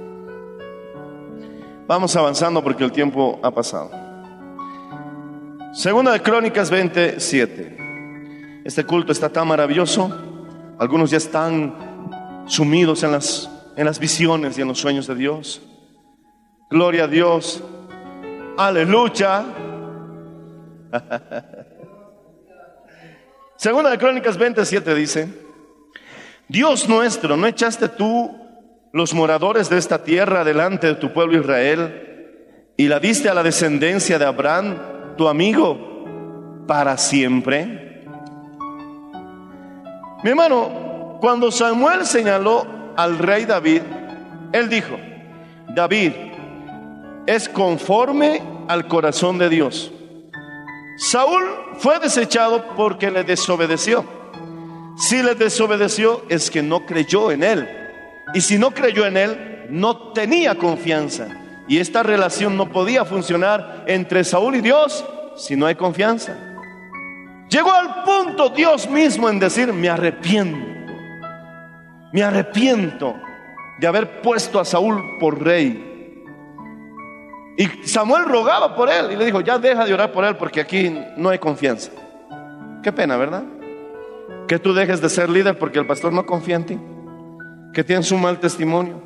[1.87, 3.89] Vamos avanzando porque el tiempo ha pasado.
[5.73, 8.63] Segunda de Crónicas 27.
[8.65, 10.11] Este culto está tan maravilloso.
[10.77, 15.63] Algunos ya están sumidos en las, en las visiones y en los sueños de Dios.
[16.69, 17.63] Gloria a Dios.
[18.57, 19.45] Aleluya.
[23.59, 25.29] Segunda de Crónicas 27 dice,
[26.47, 28.33] Dios nuestro, ¿no echaste tú
[28.93, 33.43] los moradores de esta tierra delante de tu pueblo Israel y la diste a la
[33.43, 34.79] descendencia de Abraham,
[35.17, 38.05] tu amigo, para siempre?
[40.23, 42.65] Mi hermano, cuando Samuel señaló
[42.97, 43.83] al rey David,
[44.53, 44.97] él dijo,
[45.75, 46.13] David
[47.27, 49.91] es conforme al corazón de Dios.
[50.99, 51.45] Saúl
[51.79, 54.05] fue desechado porque le desobedeció.
[54.97, 57.69] Si le desobedeció es que no creyó en él.
[58.35, 61.29] Y si no creyó en él, no tenía confianza.
[61.69, 65.05] Y esta relación no podía funcionar entre Saúl y Dios
[65.37, 66.37] si no hay confianza.
[67.49, 70.67] Llegó al punto Dios mismo en decir, me arrepiento.
[72.13, 73.15] Me arrepiento
[73.79, 75.88] de haber puesto a Saúl por rey.
[77.59, 80.61] Y Samuel rogaba por él y le dijo, ya deja de orar por él porque
[80.61, 81.91] aquí no hay confianza.
[82.85, 83.43] Qué pena, ¿verdad?
[84.47, 86.79] Que tú dejes de ser líder porque el pastor no confía en ti.
[87.75, 89.03] Que tienes un mal testimonio.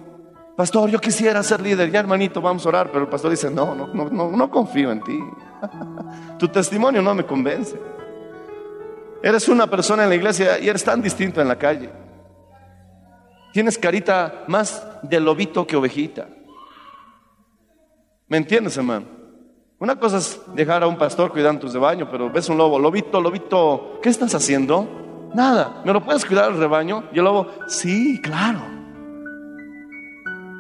[0.55, 1.91] Pastor, yo quisiera ser líder.
[1.91, 2.91] Ya hermanito, vamos a orar.
[2.93, 5.19] Pero el pastor dice, no, no, no, no, no confío en ti.
[6.39, 7.81] tu testimonio no me convence.
[9.23, 11.89] Eres una persona en la iglesia y eres tan distinto en la calle.
[13.55, 16.29] Tienes carita más de lobito que ovejita.
[18.33, 19.05] ¿Me entiendes, hermano?
[19.79, 23.21] Una cosa es dejar a un pastor cuidando tus rebaño, pero ves un lobo, lobito,
[23.21, 25.29] lobito, ¿qué estás haciendo?
[25.35, 27.05] Nada, ¿me lo puedes cuidar el rebaño?
[27.13, 28.63] Y el lobo, sí, claro.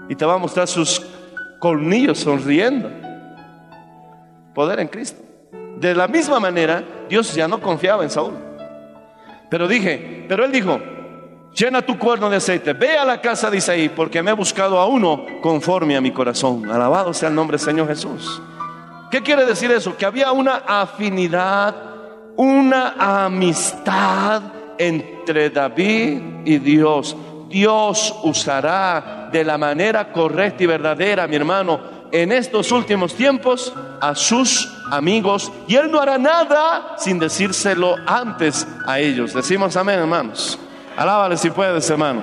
[0.06, 1.00] Y te va a mostrar sus
[1.60, 2.90] colmillos sonriendo.
[4.52, 5.22] Poder en Cristo.
[5.78, 8.34] De la misma manera, Dios ya no confiaba en Saúl.
[9.48, 10.78] Pero dije, pero él dijo,
[11.54, 14.78] llena tu cuerno de aceite, ve a la casa de Isaí, porque me he buscado
[14.78, 16.70] a uno conforme a mi corazón.
[16.70, 18.40] Alabado sea el nombre del Señor Jesús.
[19.10, 19.96] ¿Qué quiere decir eso?
[19.96, 21.74] Que había una afinidad,
[22.36, 24.42] una amistad
[24.78, 27.16] entre David y Dios.
[27.48, 34.14] Dios usará de la manera correcta y verdadera, mi hermano, en estos últimos tiempos a
[34.14, 39.32] sus amigos y Él no hará nada sin decírselo antes a ellos.
[39.32, 40.58] Decimos amén, hermanos.
[40.96, 42.22] Alábale si puedes, hermano.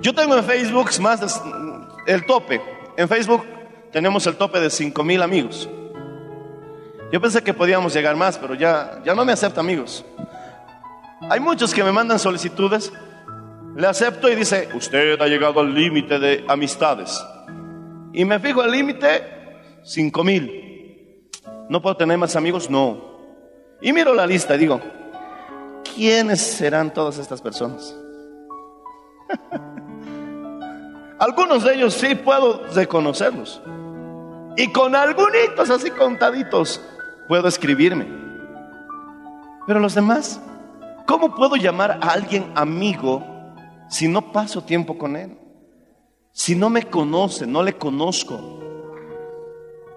[0.00, 2.60] Yo tengo en Facebook más de, el tope.
[2.96, 3.44] En Facebook
[3.92, 5.68] tenemos el tope de 5 mil amigos.
[7.12, 10.04] Yo pensé que podíamos llegar más, pero ya, ya no me acepta amigos.
[11.28, 12.92] Hay muchos que me mandan solicitudes,
[13.76, 17.22] le acepto y dice, usted ha llegado al límite de amistades.
[18.12, 19.22] Y me fijo el límite,
[19.82, 20.69] 5 mil.
[21.70, 22.68] ¿No puedo tener más amigos?
[22.68, 23.00] No.
[23.80, 24.80] Y miro la lista y digo,
[25.94, 27.96] ¿quiénes serán todas estas personas?
[31.20, 33.62] Algunos de ellos sí puedo reconocerlos.
[34.56, 36.80] Y con algunos así contaditos
[37.28, 38.08] puedo escribirme.
[39.64, 40.40] Pero los demás,
[41.06, 43.24] ¿cómo puedo llamar a alguien amigo
[43.88, 45.38] si no paso tiempo con él?
[46.32, 48.58] Si no me conoce, no le conozco.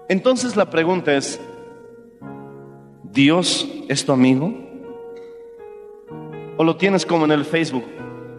[0.08, 1.40] Entonces la pregunta es,
[3.14, 4.52] ¿Dios es tu amigo?
[6.56, 7.84] ¿O lo tienes como en el Facebook,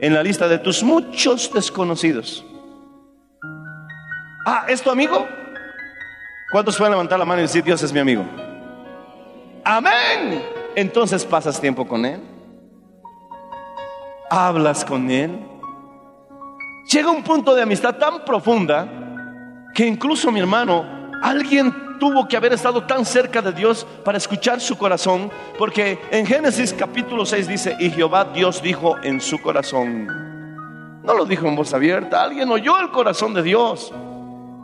[0.02, 2.46] en la lista de tus muchos desconocidos?
[4.46, 5.26] Ah, ¿es tu amigo?
[6.52, 8.26] ¿Cuántos pueden levantar la mano y decir, Dios es mi amigo?
[9.64, 10.44] Amén.
[10.76, 12.20] Entonces pasas tiempo con Él.
[14.30, 15.40] Hablas con Él.
[16.92, 18.90] Llega un punto de amistad tan profunda
[19.74, 20.86] que incluso mi hermano,
[21.24, 26.26] alguien tuvo que haber estado tan cerca de Dios para escuchar su corazón, porque en
[26.26, 30.08] Génesis capítulo 6 dice, y Jehová Dios dijo en su corazón,
[31.04, 33.94] no lo dijo en voz abierta, alguien oyó el corazón de Dios.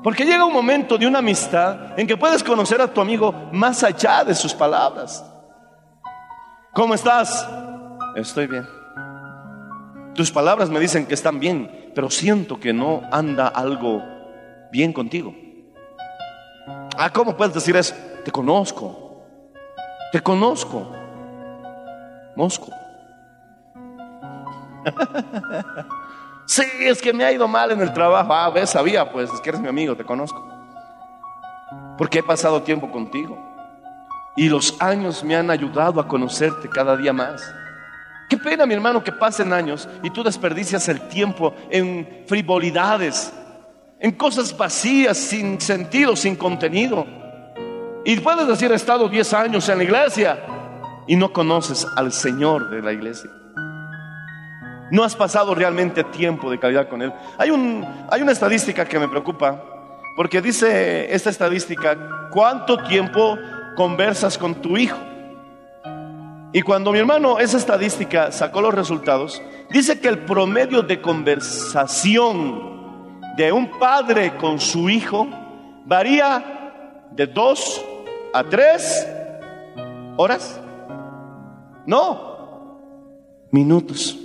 [0.03, 3.83] Porque llega un momento de una amistad en que puedes conocer a tu amigo más
[3.83, 5.23] allá de sus palabras.
[6.73, 7.47] ¿Cómo estás?
[8.15, 8.65] Estoy bien.
[10.15, 14.01] Tus palabras me dicen que están bien, pero siento que no anda algo
[14.71, 15.35] bien contigo.
[16.97, 17.95] Ah, ¿cómo puedes decir eso?
[18.23, 19.23] Te conozco.
[20.11, 20.91] Te conozco.
[22.35, 22.71] Mosco.
[26.51, 28.33] Sí, es que me ha ido mal en el trabajo.
[28.33, 30.45] Ah, ves, sabía, pues, es que eres mi amigo, te conozco.
[31.97, 33.37] Porque he pasado tiempo contigo.
[34.35, 37.41] Y los años me han ayudado a conocerte cada día más.
[38.29, 43.33] Qué pena, mi hermano, que pasen años y tú desperdicias el tiempo en frivolidades,
[44.01, 47.05] en cosas vacías, sin sentido, sin contenido.
[48.03, 50.43] Y puedes decir, he estado 10 años en la iglesia
[51.05, 53.29] y no conoces al Señor de la iglesia.
[54.89, 57.13] No has pasado realmente tiempo de calidad con Él.
[57.37, 59.63] Hay, un, hay una estadística que me preocupa,
[60.15, 63.37] porque dice esta estadística, ¿cuánto tiempo
[63.75, 64.97] conversas con tu hijo?
[66.53, 72.80] Y cuando mi hermano esa estadística sacó los resultados, dice que el promedio de conversación
[73.41, 75.27] de un padre con su hijo
[75.87, 77.83] varía de dos
[78.35, 79.07] a tres
[80.15, 80.61] horas.
[81.87, 82.77] No,
[83.51, 84.15] minutos.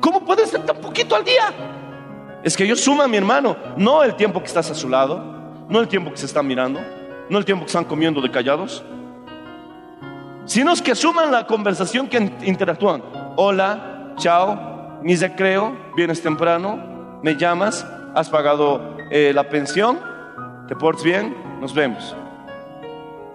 [0.00, 1.52] ¿Cómo puede ser tan poquito al día?
[2.44, 5.18] Es que ellos suman, mi hermano, no el tiempo que estás a su lado,
[5.68, 6.78] no el tiempo que se están mirando,
[7.28, 8.84] no el tiempo que están comiendo de callados,
[10.44, 13.02] sino es que suman la conversación que interactúan.
[13.34, 19.98] Hola, chao, mi recreo, vienes temprano, me llamas, has pagado eh, la pensión,
[20.68, 22.14] te portes bien, nos vemos.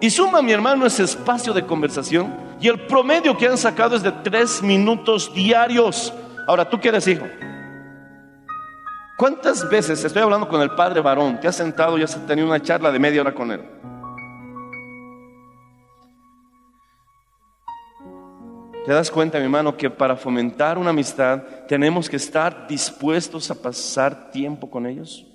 [0.00, 4.02] Y suma, mi hermano, ese espacio de conversación y el promedio que han sacado es
[4.02, 6.12] de tres minutos diarios.
[6.46, 7.26] Ahora, tú que eres hijo,
[9.16, 11.40] ¿cuántas veces estoy hablando con el padre varón?
[11.40, 13.75] Te has sentado y has tenido una charla de media hora con él.
[18.86, 23.60] ¿Te das cuenta, mi hermano, que para fomentar una amistad tenemos que estar dispuestos a
[23.60, 25.26] pasar tiempo con ellos?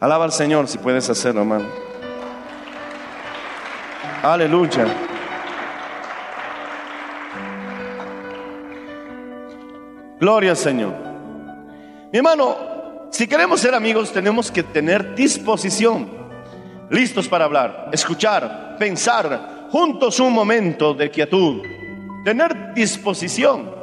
[0.00, 1.66] Alaba al Señor si puedes hacerlo, hermano.
[4.22, 4.86] Aleluya.
[10.18, 10.94] Gloria al Señor.
[12.10, 16.08] Mi hermano, si queremos ser amigos tenemos que tener disposición,
[16.88, 21.60] listos para hablar, escuchar, pensar, juntos un momento de quietud,
[22.24, 23.74] tener disposición.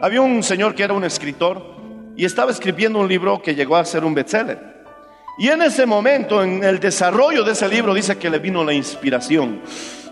[0.00, 1.74] Había un señor que era un escritor
[2.16, 4.74] y estaba escribiendo un libro que llegó a ser un bestseller.
[5.38, 8.72] Y en ese momento, en el desarrollo de ese libro, dice que le vino la
[8.72, 9.62] inspiración.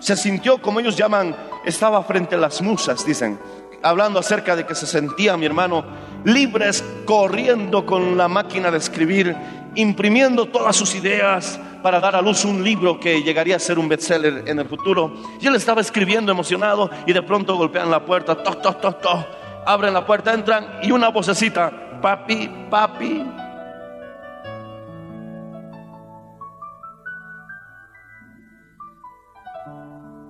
[0.00, 3.38] Se sintió, como ellos llaman, estaba frente a las musas, dicen,
[3.82, 5.84] hablando acerca de que se sentía, mi hermano,
[6.24, 9.36] libres, corriendo con la máquina de escribir,
[9.74, 13.88] imprimiendo todas sus ideas para dar a luz un libro que llegaría a ser un
[13.88, 15.14] bestseller en el futuro.
[15.40, 19.26] Y él estaba escribiendo emocionado y de pronto golpean la puerta, toc, toc, toc, toc,
[19.66, 23.24] abren la puerta, entran y una vocecita, papi, papi,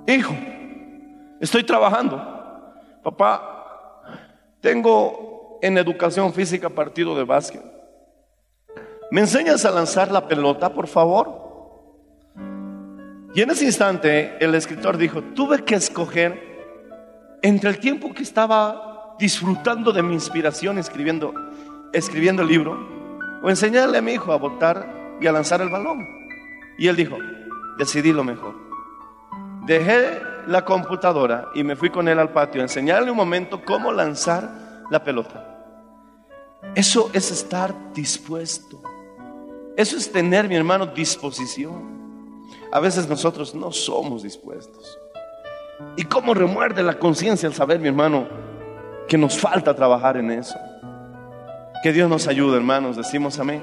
[0.07, 0.35] Hijo,
[1.41, 2.32] estoy trabajando.
[3.03, 4.03] Papá,
[4.61, 7.63] tengo en educación física partido de básquet.
[9.11, 11.43] ¿Me enseñas a lanzar la pelota, por favor?
[13.35, 16.41] Y en ese instante el escritor dijo, tuve que escoger
[17.43, 21.35] entre el tiempo que estaba disfrutando de mi inspiración escribiendo,
[21.93, 22.79] el libro,
[23.43, 26.07] o enseñarle a mi hijo a botar y a lanzar el balón.
[26.79, 27.17] Y él dijo,
[27.79, 28.55] decidí lo mejor.
[29.67, 33.93] Dejé la computadora y me fui con él al patio a enseñarle un momento cómo
[33.93, 34.51] lanzar
[34.91, 35.49] la pelota.
[36.75, 38.83] Eso es estar dispuesto.
[39.77, 42.43] Eso es tener, mi hermano, disposición.
[42.73, 44.99] A veces nosotros no somos dispuestos.
[45.97, 48.27] ¿Y cómo remuerde la conciencia al saber, mi hermano,
[49.09, 50.59] que nos falta trabajar en eso?
[51.83, 53.63] Que Dios nos ayude, hermanos, decimos amén.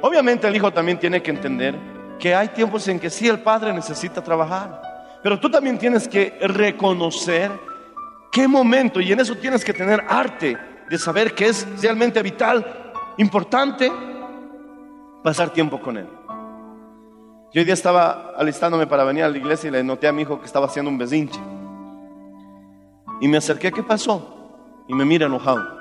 [0.00, 1.76] Obviamente el hijo también tiene que entender
[2.18, 4.87] que hay tiempos en que sí el padre necesita trabajar.
[5.22, 7.50] Pero tú también tienes que reconocer
[8.30, 10.56] qué momento, y en eso tienes que tener arte
[10.88, 13.90] de saber que es realmente vital, importante,
[15.22, 16.06] pasar tiempo con Él.
[17.52, 20.22] Yo hoy día estaba alistándome para venir a la iglesia y le noté a mi
[20.22, 21.40] hijo que estaba haciendo un besinche.
[23.20, 24.84] Y me acerqué, ¿qué pasó?
[24.86, 25.78] Y me mira enojado.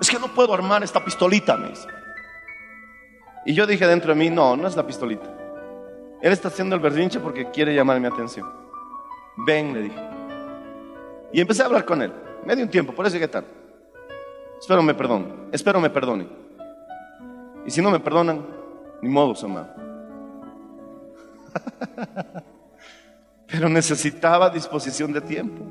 [0.00, 1.88] Es que no puedo armar esta pistolita, me dice.
[3.46, 5.26] Y yo dije dentro de mí, no, no es la pistolita.
[6.20, 8.59] Él está haciendo el berrinche porque quiere llamar mi atención.
[9.36, 10.00] Ven, le dije.
[11.32, 12.12] Y empecé a hablar con él.
[12.44, 13.48] Medio un tiempo, por eso llegué tarde.
[14.58, 15.26] Espero me perdone.
[15.52, 16.28] Espero me perdone.
[17.66, 18.44] Y si no me perdonan,
[19.02, 19.68] ni modo, hermano.
[23.46, 25.64] Pero necesitaba disposición de tiempo.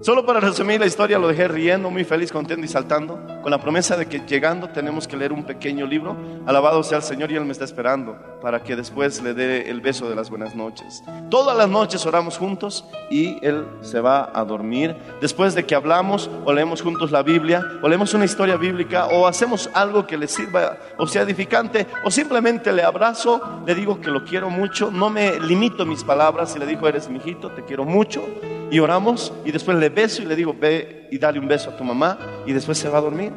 [0.00, 3.60] Solo para resumir la historia, lo dejé riendo, muy feliz, contento y saltando, con la
[3.60, 6.16] promesa de que llegando tenemos que leer un pequeño libro.
[6.46, 9.80] Alabado sea el Señor y Él me está esperando para que después le dé el
[9.80, 11.02] beso de las buenas noches.
[11.30, 14.96] Todas las noches oramos juntos y Él se va a dormir.
[15.20, 19.26] Después de que hablamos o leemos juntos la Biblia, o leemos una historia bíblica, o
[19.26, 24.10] hacemos algo que le sirva o sea edificante, o simplemente le abrazo, le digo que
[24.10, 27.64] lo quiero mucho, no me limito mis palabras y le digo, eres mi hijito, te
[27.64, 28.24] quiero mucho
[28.70, 31.76] y oramos y después le beso y le digo, ve y dale un beso a
[31.76, 33.32] tu mamá y después se va a dormir.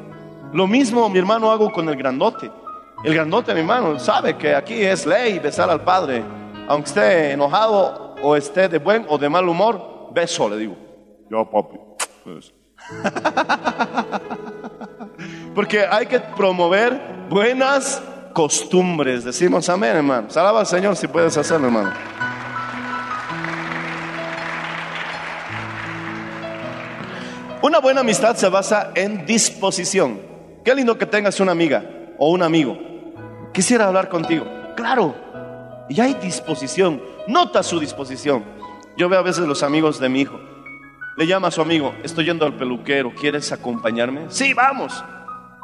[0.54, 2.52] Lo mismo mi hermano hago con el grandote.
[3.04, 6.24] El grandote, mi hermano, sabe que aquí es ley besar al padre.
[6.68, 10.78] Aunque esté enojado o esté de buen o de mal humor, beso, le digo.
[11.30, 11.80] Yo, papi.
[12.26, 12.54] beso.
[15.56, 19.24] Porque hay que promover buenas costumbres.
[19.24, 20.30] Decimos amén, hermano.
[20.30, 21.92] Salaba al Señor si puedes hacerlo, hermano.
[27.64, 30.22] Una buena amistad se basa en disposición.
[30.64, 31.84] Qué lindo que tengas una amiga
[32.20, 32.91] o un amigo.
[33.54, 34.46] Quisiera hablar contigo.
[34.76, 35.16] Claro.
[35.90, 37.02] Y hay disposición.
[37.28, 38.44] Nota su disposición.
[38.98, 40.40] Yo veo a veces los amigos de mi hijo.
[41.18, 44.26] Le llama a su amigo, estoy yendo al peluquero, ¿quieres acompañarme?
[44.30, 45.04] Sí, vamos.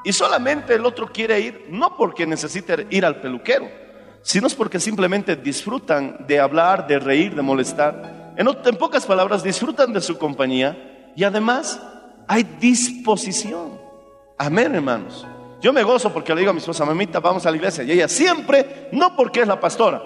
[0.04, 3.68] Y solamente el otro quiere ir, no porque necesite ir al peluquero,
[4.22, 8.34] sino es porque simplemente disfrutan de hablar, de reír, de molestar.
[8.38, 11.82] En, en pocas palabras, disfrutan de su compañía y además
[12.28, 13.80] hay disposición.
[14.38, 15.26] Amén, hermanos.
[15.60, 17.84] Yo me gozo porque le digo a mi esposa, mamita, vamos a la iglesia.
[17.84, 20.02] Y ella siempre, no porque es la pastora,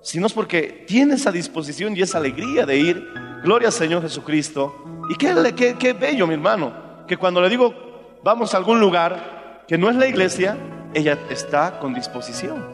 [0.00, 3.08] sino es porque tiene esa disposición y esa alegría de ir.
[3.42, 4.74] Gloria al Señor Jesucristo.
[5.10, 6.72] Y qué, qué, qué bello, mi hermano,
[7.06, 7.74] que cuando le digo,
[8.22, 10.56] vamos a algún lugar que no es la iglesia,
[10.94, 12.64] ella está con disposición.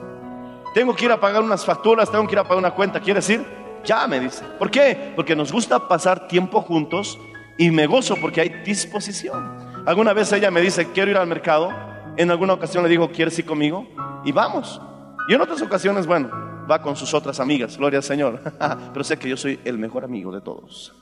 [0.74, 3.00] Tengo que ir a pagar unas facturas, tengo que ir a pagar una cuenta.
[3.00, 3.44] ¿Quieres ir?
[3.84, 4.44] Ya me dice.
[4.58, 5.12] ¿Por qué?
[5.16, 7.18] Porque nos gusta pasar tiempo juntos
[7.58, 9.84] y me gozo porque hay disposición.
[9.86, 11.89] Alguna vez ella me dice, quiero ir al mercado.
[12.20, 13.88] En alguna ocasión le digo, ¿quieres ir conmigo?
[14.26, 14.78] Y vamos.
[15.26, 16.28] Y en otras ocasiones, bueno,
[16.70, 18.42] va con sus otras amigas, gloria al Señor.
[18.92, 20.92] Pero sé que yo soy el mejor amigo de todos.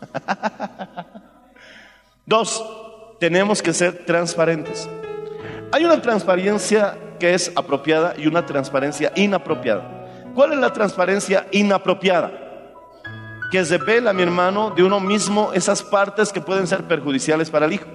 [2.25, 2.65] Dos,
[3.19, 4.89] tenemos que ser transparentes.
[5.73, 10.31] Hay una transparencia que es apropiada y una transparencia inapropiada.
[10.37, 12.31] ¿Cuál es la transparencia inapropiada?
[13.51, 17.67] Que se vela, mi hermano, de uno mismo esas partes que pueden ser perjudiciales para
[17.67, 17.87] el hijo.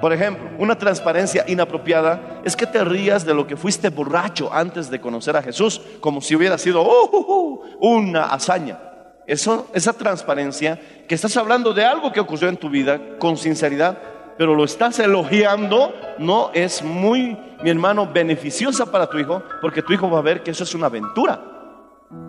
[0.00, 4.90] Por ejemplo, una transparencia inapropiada es que te rías de lo que fuiste borracho antes
[4.90, 8.78] de conocer a Jesús, como si hubiera sido uh, uh, uh, una hazaña.
[9.26, 10.78] Esa transparencia,
[11.08, 13.96] que estás hablando de algo que ocurrió en tu vida con sinceridad,
[14.36, 19.92] pero lo estás elogiando, no es muy, mi hermano, beneficiosa para tu hijo, porque tu
[19.92, 21.40] hijo va a ver que eso es una aventura.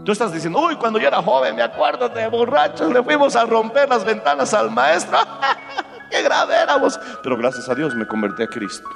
[0.06, 3.46] Tú estás diciendo, uy, cuando yo era joven, me acuerdo de borrachos, le fuimos a
[3.46, 5.18] romper las ventanas al maestro.
[6.10, 7.00] Qué grave éramos.
[7.24, 8.88] Pero gracias a Dios me convertí a Cristo.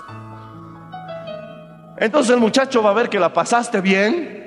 [1.97, 4.39] Entonces el muchacho va a ver que la pasaste bien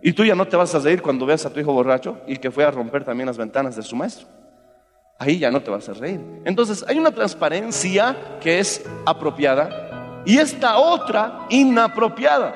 [0.00, 2.36] y tú ya no te vas a reír cuando veas a tu hijo borracho y
[2.36, 4.28] que fue a romper también las ventanas de su maestro.
[5.18, 6.20] Ahí ya no te vas a reír.
[6.44, 12.54] Entonces hay una transparencia que es apropiada y esta otra inapropiada.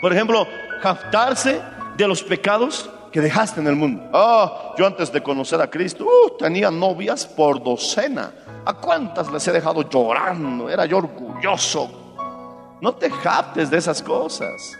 [0.00, 0.46] Por ejemplo,
[0.82, 1.60] jactarse
[1.96, 4.10] de los pecados que dejaste en el mundo.
[4.12, 8.32] Ah, yo antes de conocer a Cristo uh, tenía novias por docena.
[8.64, 10.68] ¿A cuántas les he dejado llorando?
[10.68, 12.76] Era yo orgulloso.
[12.80, 14.76] No te jactes de esas cosas,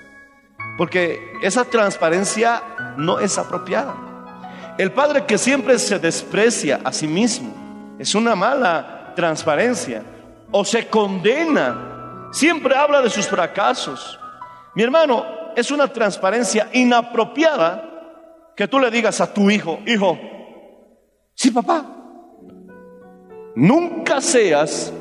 [0.77, 2.61] porque esa transparencia
[2.97, 3.95] no es apropiada.
[4.79, 7.55] El padre que siempre se desprecia a sí mismo
[8.01, 10.03] es una mala transparencia
[10.51, 14.19] o se condena, siempre habla de sus fracasos.
[14.75, 15.25] Mi hermano,
[15.55, 17.94] es una transparencia inapropiada
[18.57, 20.19] que tú le digas a tu hijo, hijo,
[21.35, 21.85] sí papá,
[23.55, 24.93] nunca seas,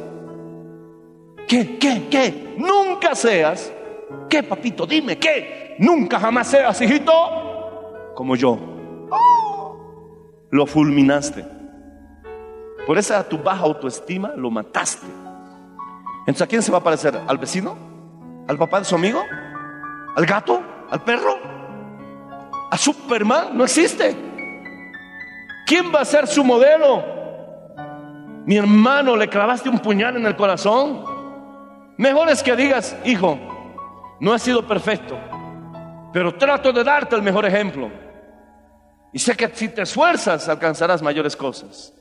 [1.47, 2.56] ¿qué, qué, qué?
[2.58, 3.72] Nunca seas,
[4.30, 4.86] ¿qué papito?
[4.86, 5.76] Dime, ¿qué?
[5.80, 7.14] Nunca jamás seas, hijito,
[8.16, 8.58] como yo.
[10.51, 11.45] Lo fulminaste.
[12.86, 15.08] Por esa tu baja autoestima lo mataste.
[16.22, 17.20] Entonces, ¿a quién se va a parecer?
[17.28, 17.76] ¿Al vecino?
[18.47, 19.22] ¿Al papá de su amigo?
[20.16, 20.62] ¿Al gato?
[20.89, 21.53] ¿Al perro?
[22.74, 23.55] ¿A Superman?
[23.55, 24.15] No existe.
[25.67, 27.03] ¿Quién va a ser su modelo?
[28.47, 31.05] Mi hermano, le clavaste un puñal en el corazón.
[31.97, 33.38] Mejor es que digas, hijo,
[34.19, 35.19] no he sido perfecto,
[36.11, 37.91] pero trato de darte el mejor ejemplo.
[39.11, 41.93] Y sé que si te esfuerzas alcanzarás mayores cosas.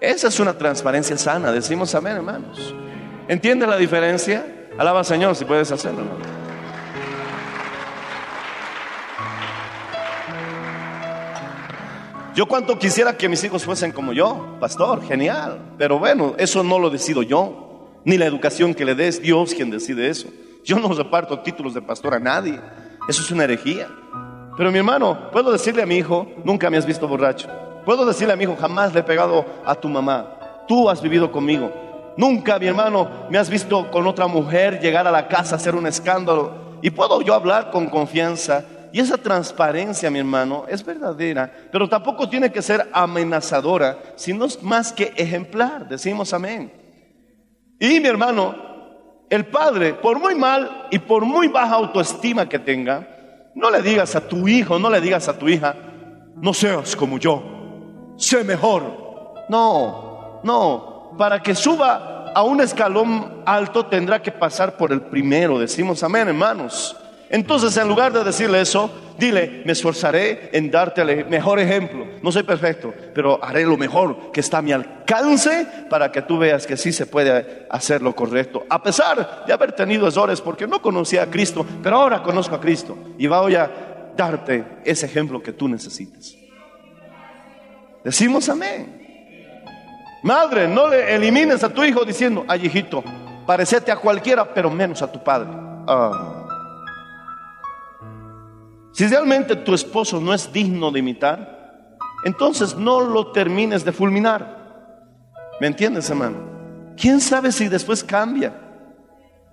[0.00, 1.52] Esa es una transparencia sana.
[1.52, 2.74] Decimos amén, hermanos.
[3.28, 4.70] ¿Entiendes la diferencia?
[4.78, 6.04] Alaba al Señor si puedes hacerlo.
[12.38, 15.74] Yo cuanto quisiera que mis hijos fuesen como yo, pastor, genial.
[15.76, 17.98] Pero bueno, eso no lo decido yo.
[18.04, 20.28] Ni la educación que le des, Dios quien decide eso.
[20.64, 22.60] Yo no reparto títulos de pastor a nadie.
[23.08, 23.88] Eso es una herejía.
[24.56, 27.48] Pero mi hermano, puedo decirle a mi hijo, nunca me has visto borracho.
[27.84, 30.64] Puedo decirle a mi hijo, jamás le he pegado a tu mamá.
[30.68, 31.72] Tú has vivido conmigo.
[32.16, 35.74] Nunca, mi hermano, me has visto con otra mujer llegar a la casa a hacer
[35.74, 36.52] un escándalo.
[36.82, 38.64] Y puedo yo hablar con confianza.
[38.92, 44.92] Y esa transparencia, mi hermano, es verdadera, pero tampoco tiene que ser amenazadora, sino más
[44.92, 45.88] que ejemplar.
[45.88, 46.72] Decimos amén.
[47.78, 48.54] Y mi hermano,
[49.28, 53.06] el padre, por muy mal y por muy baja autoestima que tenga,
[53.54, 55.74] no le digas a tu hijo, no le digas a tu hija,
[56.36, 59.44] no seas como yo, sé mejor.
[59.48, 65.58] No, no, para que suba a un escalón alto tendrá que pasar por el primero.
[65.58, 66.96] Decimos amén, hermanos.
[67.30, 72.06] Entonces, en lugar de decirle eso, dile, me esforzaré en darte el mejor ejemplo.
[72.22, 76.38] No soy perfecto, pero haré lo mejor que está a mi alcance para que tú
[76.38, 78.64] veas que sí se puede hacer lo correcto.
[78.70, 82.60] A pesar de haber tenido errores, porque no conocía a Cristo, pero ahora conozco a
[82.60, 83.70] Cristo y voy a
[84.16, 86.34] darte ese ejemplo que tú necesitas.
[88.02, 88.96] Decimos amén.
[90.22, 93.04] Madre, no le elimines a tu hijo diciendo, ay hijito,
[93.46, 95.48] parecete a cualquiera, pero menos a tu padre.
[95.86, 96.47] Ah.
[98.98, 101.86] Si realmente tu esposo no es digno de imitar,
[102.24, 105.30] entonces no lo termines de fulminar.
[105.60, 106.38] ¿Me entiendes, hermano?
[106.96, 108.52] ¿Quién sabe si después cambia?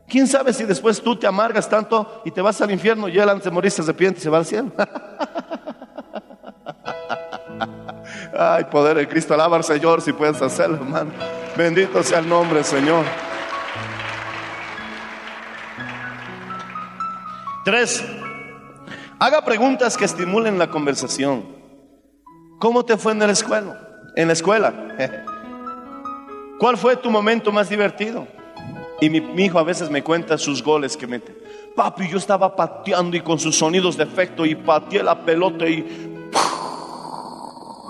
[0.08, 3.30] ¿Quién sabe si después tú te amargas tanto y te vas al infierno y él
[3.30, 4.72] antes de morir se arrepiente y se va al cielo?
[8.40, 11.12] Ay, poder de Cristo, alaba al Señor si puedes hacerlo, hermano.
[11.56, 13.06] Bendito sea el nombre, Señor.
[17.64, 18.04] Tres,
[19.18, 21.46] Haga preguntas que estimulen la conversación.
[22.60, 23.80] ¿Cómo te fue en la escuela?
[24.16, 24.74] En la escuela.
[26.60, 28.28] ¿Cuál fue tu momento más divertido?
[29.00, 31.34] Y mi, hijo a veces me cuenta sus goles que mete.
[31.76, 35.82] Papi, yo estaba pateando y con sus sonidos de efecto y pateé la pelota y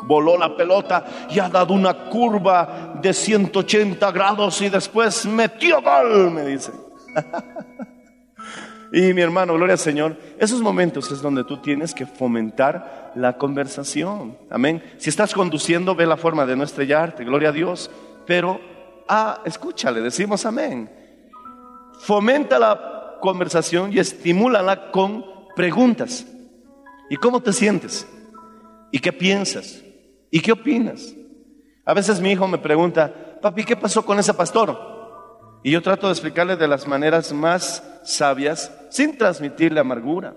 [0.03, 6.31] voló la pelota y ha dado una curva de 180 grados y después metió gol,
[6.31, 6.71] me dice.
[8.95, 13.37] Y mi hermano, gloria al Señor, esos momentos es donde tú tienes que fomentar la
[13.37, 14.37] conversación.
[14.49, 14.81] Amén.
[14.99, 17.91] Si estás conduciendo, ve la forma de no estrellarte, gloria a Dios.
[18.25, 18.61] Pero,
[19.09, 20.89] ah, escúchale, decimos amén.
[21.99, 25.25] Fomenta la conversación y estimúlala con
[25.57, 26.25] preguntas.
[27.09, 28.07] ¿Y cómo te sientes?
[28.91, 29.83] ¿Y qué piensas?
[30.31, 31.13] ¿Y qué opinas?
[31.83, 34.94] A veces mi hijo me pregunta, papi, ¿qué pasó con ese pastor?
[35.65, 40.35] Y yo trato de explicarle de las maneras más sabias, sin transmitirle amargura.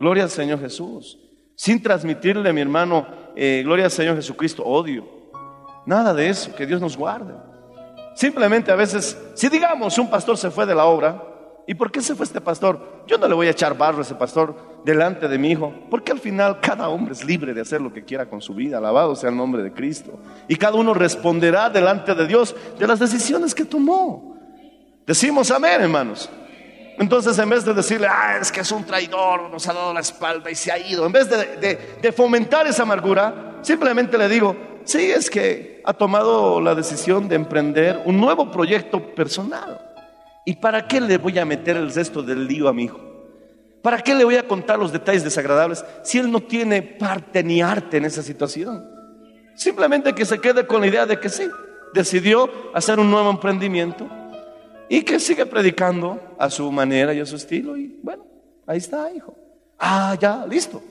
[0.00, 1.16] Gloria al Señor Jesús.
[1.54, 3.06] Sin transmitirle, mi hermano,
[3.36, 5.06] eh, gloria al Señor Jesucristo, odio.
[5.86, 7.34] Nada de eso, que Dios nos guarde.
[8.16, 11.22] Simplemente a veces, si digamos un pastor se fue de la obra,
[11.68, 13.04] ¿y por qué se fue este pastor?
[13.06, 16.10] Yo no le voy a echar barro a ese pastor delante de mi hijo, porque
[16.10, 19.14] al final cada hombre es libre de hacer lo que quiera con su vida, alabado
[19.14, 20.18] sea el nombre de Cristo.
[20.48, 24.33] Y cada uno responderá delante de Dios de las decisiones que tomó.
[25.06, 26.30] Decimos amén, hermanos.
[26.98, 30.00] Entonces, en vez de decirle, ah, es que es un traidor, nos ha dado la
[30.00, 35.10] espalda y se ha ido, en vez de, fomentar esa amargura, simplemente le digo, sí,
[35.10, 39.80] es que ha tomado la decisión de emprender un nuevo proyecto personal.
[40.46, 43.00] ¿Y para qué le voy a meter el resto del lío a mi hijo?
[43.82, 47.60] ¿Para qué le voy a contar los detalles desagradables si él no tiene parte ni
[47.60, 48.88] arte en esa situación?
[49.54, 51.48] Simplemente que se quede con la idea de que sí,
[51.92, 54.08] decidió hacer un nuevo emprendimiento
[54.88, 57.76] y que sigue predicando a su manera y a su estilo.
[57.76, 58.24] Y bueno,
[58.66, 59.34] ahí está, hijo.
[59.78, 60.82] Ah, ya, listo.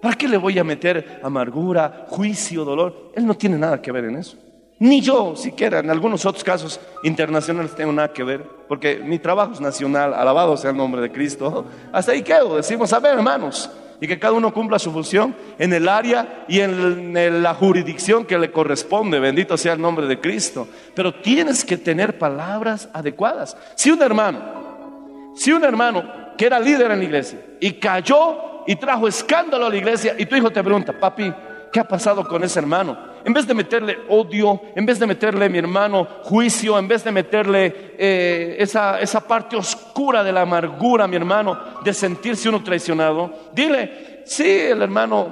[0.00, 3.12] ¿Para qué le voy a meter amargura, juicio, dolor?
[3.14, 4.36] Él no tiene nada que ver en eso.
[4.78, 9.52] Ni yo siquiera, en algunos otros casos internacionales tengo nada que ver, porque mi trabajo
[9.52, 11.64] es nacional, alabado sea el nombre de Cristo.
[11.92, 13.70] Hasta ahí quedo, decimos, a ver hermanos,
[14.04, 18.38] y que cada uno cumpla su función en el área y en la jurisdicción que
[18.38, 19.18] le corresponde.
[19.18, 20.68] Bendito sea el nombre de Cristo.
[20.94, 23.56] Pero tienes que tener palabras adecuadas.
[23.74, 26.04] Si un hermano, si un hermano
[26.36, 30.26] que era líder en la iglesia y cayó y trajo escándalo a la iglesia y
[30.26, 31.32] tu hijo te pregunta, papi,
[31.74, 32.96] ¿qué ha pasado con ese hermano?
[33.24, 37.10] en vez de meterle odio, en vez de meterle, mi hermano, juicio, en vez de
[37.10, 43.32] meterle eh, esa, esa parte oscura de la amargura, mi hermano, de sentirse uno traicionado,
[43.54, 45.30] dile, sí, el hermano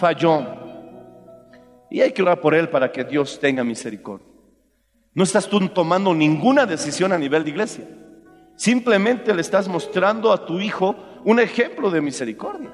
[0.00, 0.44] falló.
[1.90, 4.26] Y hay que orar por él para que Dios tenga misericordia.
[5.14, 7.84] No estás tú tomando ninguna decisión a nivel de iglesia.
[8.56, 12.72] Simplemente le estás mostrando a tu hijo un ejemplo de misericordia.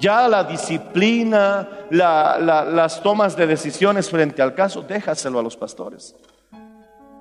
[0.00, 6.16] Ya la disciplina, las tomas de decisiones frente al caso, déjaselo a los pastores.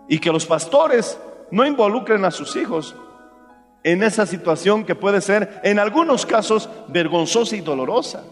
[0.07, 1.19] Y que los pastores
[1.51, 2.95] no involucren a sus hijos
[3.83, 8.23] en esa situación que puede ser, en algunos casos, vergonzosa y dolorosa.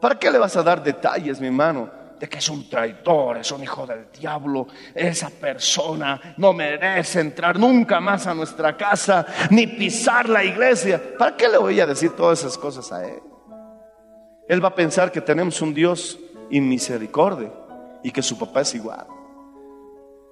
[0.00, 1.90] ¿Para qué le vas a dar detalles, mi hermano?
[2.18, 7.58] De que es un traidor, es un hijo del diablo, esa persona no merece entrar
[7.58, 11.00] nunca más a nuestra casa, ni pisar la iglesia.
[11.16, 13.20] ¿Para qué le voy a decir todas esas cosas a él?
[14.50, 16.18] Él va a pensar que tenemos un Dios
[16.50, 17.52] inmisericordia
[18.02, 19.06] y que su papá es igual.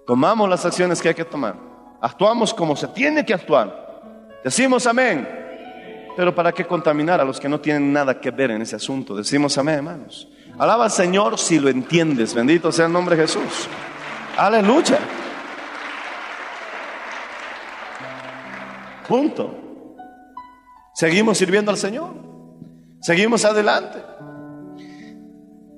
[0.05, 1.55] Tomamos las acciones que hay que tomar.
[2.01, 4.03] Actuamos como se tiene que actuar.
[4.43, 5.29] Decimos amén.
[6.17, 9.15] Pero ¿para qué contaminar a los que no tienen nada que ver en ese asunto?
[9.15, 10.27] Decimos amén, hermanos.
[10.59, 12.35] Alaba al Señor si lo entiendes.
[12.35, 13.69] Bendito sea el nombre de Jesús.
[14.37, 14.99] Aleluya.
[19.07, 19.55] Punto.
[20.93, 22.38] Seguimos sirviendo al Señor.
[23.01, 24.03] Seguimos adelante.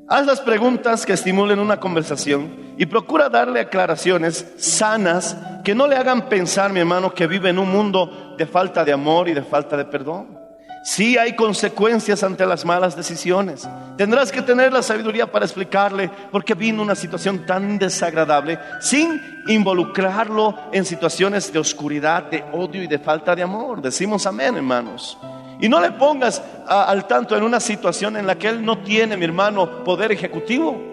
[0.08, 5.96] Haz las preguntas que estimulen una conversación y procura darle aclaraciones sanas que no le
[5.96, 9.42] hagan pensar, mi hermano, que vive en un mundo de falta de amor y de
[9.42, 10.38] falta de perdón.
[10.82, 13.68] Sí hay consecuencias ante las malas decisiones.
[13.98, 19.20] Tendrás que tener la sabiduría para explicarle por qué vino una situación tan desagradable sin
[19.46, 23.82] involucrarlo en situaciones de oscuridad, de odio y de falta de amor.
[23.82, 25.18] Decimos amén, hermanos.
[25.60, 29.16] Y no le pongas al tanto en una situación en la que él no tiene,
[29.16, 30.90] mi hermano, poder ejecutivo.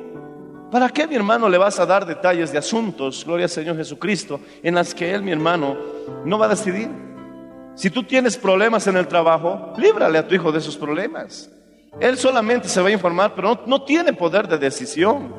[0.71, 4.41] ¿Para qué, mi hermano, le vas a dar detalles de asuntos, gloria al Señor Jesucristo,
[4.61, 5.77] en las que él, mi hermano,
[6.25, 6.89] no va a decidir?
[7.75, 11.49] Si tú tienes problemas en el trabajo, líbrale a tu hijo de esos problemas.
[12.01, 15.33] Él solamente se va a informar, pero no, no tiene poder de decisión.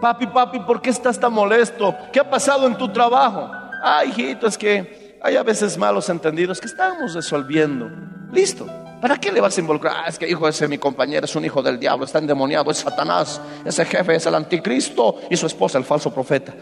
[0.00, 1.96] Papi, papi, ¿por qué estás tan molesto?
[2.12, 3.48] ¿Qué ha pasado en tu trabajo?
[3.82, 7.88] Ah, hijito, es que hay a veces malos entendidos que estamos resolviendo.
[8.32, 8.66] Listo.
[9.00, 9.94] ¿Para qué le vas a involucrar?
[9.96, 12.78] Ah, es que hijo ese mi compañero es un hijo del diablo, está endemoniado, es
[12.78, 16.54] Satanás, ese jefe es el anticristo y su esposa el falso profeta.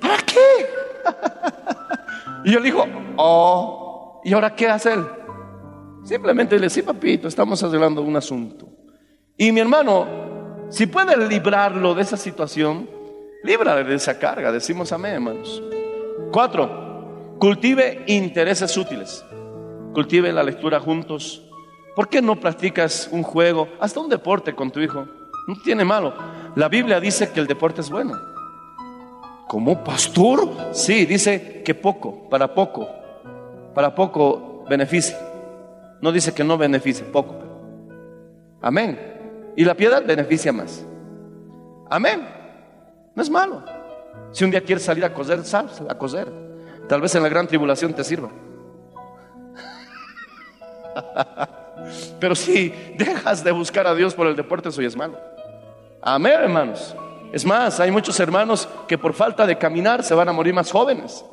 [0.00, 0.36] ¿Para qué?
[2.44, 2.84] y yo le digo,
[3.16, 5.04] oh, ¿y ahora qué hace él?
[6.04, 8.68] Simplemente le dice, sí, papito, estamos arreglando un asunto.
[9.36, 10.06] Y mi hermano,
[10.68, 12.88] si puede librarlo de esa situación,
[13.42, 15.60] líbrale de esa carga, decimos amén, hermanos.
[16.30, 16.88] Cuatro,
[17.38, 19.24] Cultive intereses útiles.
[19.98, 21.42] Cultive la lectura juntos.
[21.96, 25.08] ¿Por qué no practicas un juego, hasta un deporte con tu hijo?
[25.48, 26.14] No tiene malo.
[26.54, 28.14] La Biblia dice que el deporte es bueno.
[29.48, 30.50] ¿Como pastor?
[30.70, 32.88] Sí, dice que poco, para poco,
[33.74, 35.18] para poco beneficia.
[36.00, 37.34] No dice que no beneficie, poco.
[38.62, 39.52] Amén.
[39.56, 40.86] Y la piedad beneficia más.
[41.90, 42.24] Amén.
[43.16, 43.64] No es malo.
[44.30, 46.28] Si un día quieres salir a coser, sal a coser.
[46.88, 48.30] Tal vez en la gran tribulación te sirva.
[52.20, 55.18] Pero si dejas de buscar a Dios por el deporte, eso ya es malo.
[56.02, 56.94] Amén, hermanos.
[57.32, 60.70] Es más, hay muchos hermanos que por falta de caminar se van a morir más
[60.70, 61.24] jóvenes.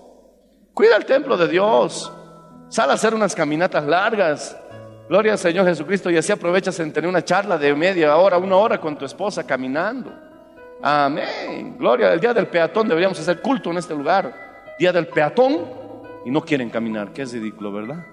[0.74, 2.12] Cuida el templo de Dios.
[2.68, 4.58] Sal a hacer unas caminatas largas.
[5.08, 8.56] Gloria al Señor Jesucristo y así aprovechas en tener una charla de media hora, una
[8.56, 10.12] hora con tu esposa caminando.
[10.82, 11.78] Amén.
[11.78, 12.12] Gloria.
[12.12, 14.34] El día del peatón deberíamos hacer culto en este lugar.
[14.78, 15.66] Día del peatón
[16.26, 17.14] y no quieren caminar.
[17.14, 18.06] Que es ridículo, ¿verdad?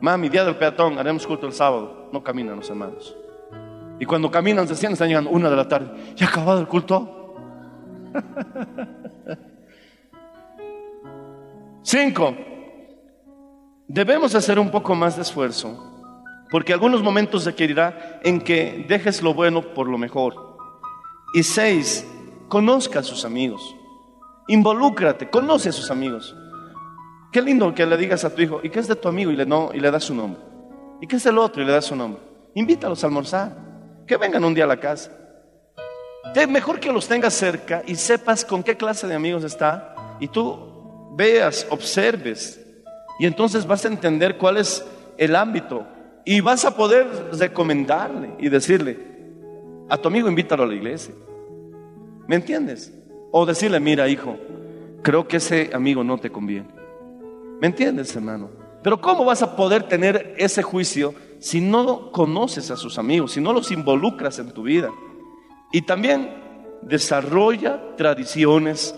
[0.00, 2.10] Mami, día del peatón, haremos culto el sábado.
[2.12, 3.16] No caminan los hermanos.
[3.98, 6.14] Y cuando caminan, se sienten, están llegando una de la tarde.
[6.16, 7.36] ¿Ya acabado el culto?
[11.82, 12.34] Cinco.
[13.86, 15.92] Debemos hacer un poco más de esfuerzo.
[16.50, 20.56] Porque algunos momentos requerirá en que dejes lo bueno por lo mejor.
[21.34, 22.06] Y seis,
[22.48, 23.74] conozca a sus amigos.
[24.46, 26.36] Involúcrate, conoce a sus amigos.
[27.34, 29.28] Qué lindo que le digas a tu hijo, ¿y qué es de tu amigo?
[29.32, 30.40] Y le, no, das su nombre.
[31.00, 31.60] ¿Y qué es del otro?
[31.60, 32.22] Y le das su nombre.
[32.54, 33.56] Invítalos a almorzar.
[34.06, 35.10] Que vengan un día a la casa.
[36.48, 39.96] Mejor que los tengas cerca y sepas con qué clase de amigos está.
[40.20, 42.64] Y tú veas, observes.
[43.18, 44.86] Y entonces vas a entender cuál es
[45.18, 45.84] el ámbito.
[46.24, 48.96] Y vas a poder recomendarle y decirle,
[49.88, 51.12] a tu amigo invítalo a la iglesia.
[52.28, 52.94] ¿Me entiendes?
[53.32, 54.36] O decirle, mira hijo,
[55.02, 56.83] creo que ese amigo no te conviene.
[57.64, 58.50] ¿Me entiendes, hermano?
[58.82, 63.40] Pero ¿cómo vas a poder tener ese juicio si no conoces a sus amigos, si
[63.40, 64.90] no los involucras en tu vida?
[65.72, 66.42] Y también
[66.82, 68.94] desarrolla tradiciones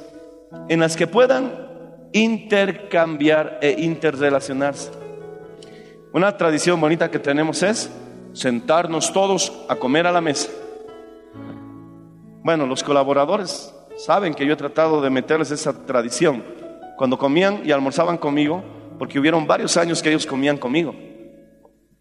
[0.68, 1.52] en las que puedan
[2.12, 4.90] intercambiar e interrelacionarse.
[6.12, 7.88] Una tradición bonita que tenemos es
[8.32, 10.50] sentarnos todos a comer a la mesa.
[12.42, 16.55] Bueno, los colaboradores saben que yo he tratado de meterles esa tradición.
[16.96, 18.62] Cuando comían y almorzaban conmigo,
[18.98, 20.94] porque hubieron varios años que ellos comían conmigo.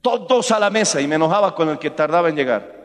[0.02, 2.76] Todos a la mesa y me enojaba con el que tardaba en llegar.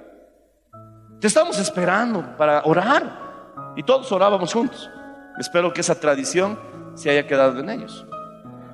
[1.20, 3.30] Te estamos esperando para orar.
[3.76, 4.90] Y todos orábamos juntos.
[5.38, 6.58] Espero que esa tradición
[6.94, 8.06] se haya quedado en ellos.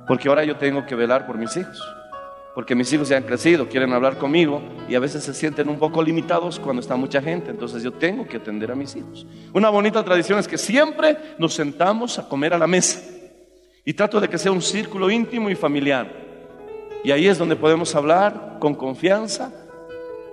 [0.07, 1.97] Porque ahora yo tengo que velar por mis hijos
[2.57, 5.77] porque mis hijos ya han crecido, quieren hablar conmigo y a veces se sienten un
[5.77, 9.27] poco limitados cuando está mucha gente, entonces yo tengo que atender a mis hijos.
[9.53, 12.99] Una bonita tradición es que siempre nos sentamos a comer a la mesa
[13.87, 16.11] y trato de que sea un círculo íntimo y familiar.
[17.05, 19.49] Y ahí es donde podemos hablar con confianza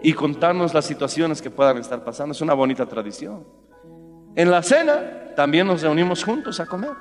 [0.02, 2.32] y contarnos las situaciones que puedan estar pasando.
[2.32, 3.46] Es una bonita tradición.
[4.34, 6.94] En la cena también nos reunimos juntos a comer.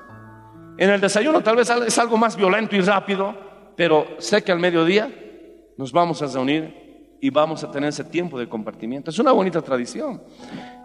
[0.78, 3.36] En el desayuno tal vez es algo más violento y rápido,
[3.76, 5.12] pero sé que al mediodía
[5.76, 9.10] nos vamos a reunir y vamos a tener ese tiempo de compartimiento.
[9.10, 10.22] Es una bonita tradición.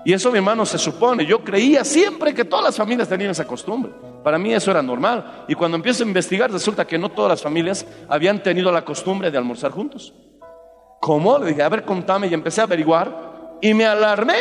[0.03, 1.27] Y eso, mi hermano, se supone.
[1.27, 3.93] Yo creía siempre que todas las familias tenían esa costumbre.
[4.23, 5.45] Para mí eso era normal.
[5.49, 9.31] Y cuando empiezo a investigar, resulta que no todas las familias habían tenido la costumbre
[9.31, 10.13] de almorzar juntos.
[11.01, 11.39] ¿Cómo?
[11.39, 12.27] Le dije, a ver, contame.
[12.27, 13.59] Y empecé a averiguar.
[13.61, 14.37] Y me alarmé.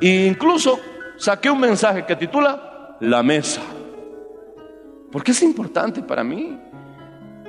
[0.00, 0.78] E incluso
[1.16, 3.60] saqué un mensaje que titula La mesa.
[5.10, 6.58] Porque es importante para mí.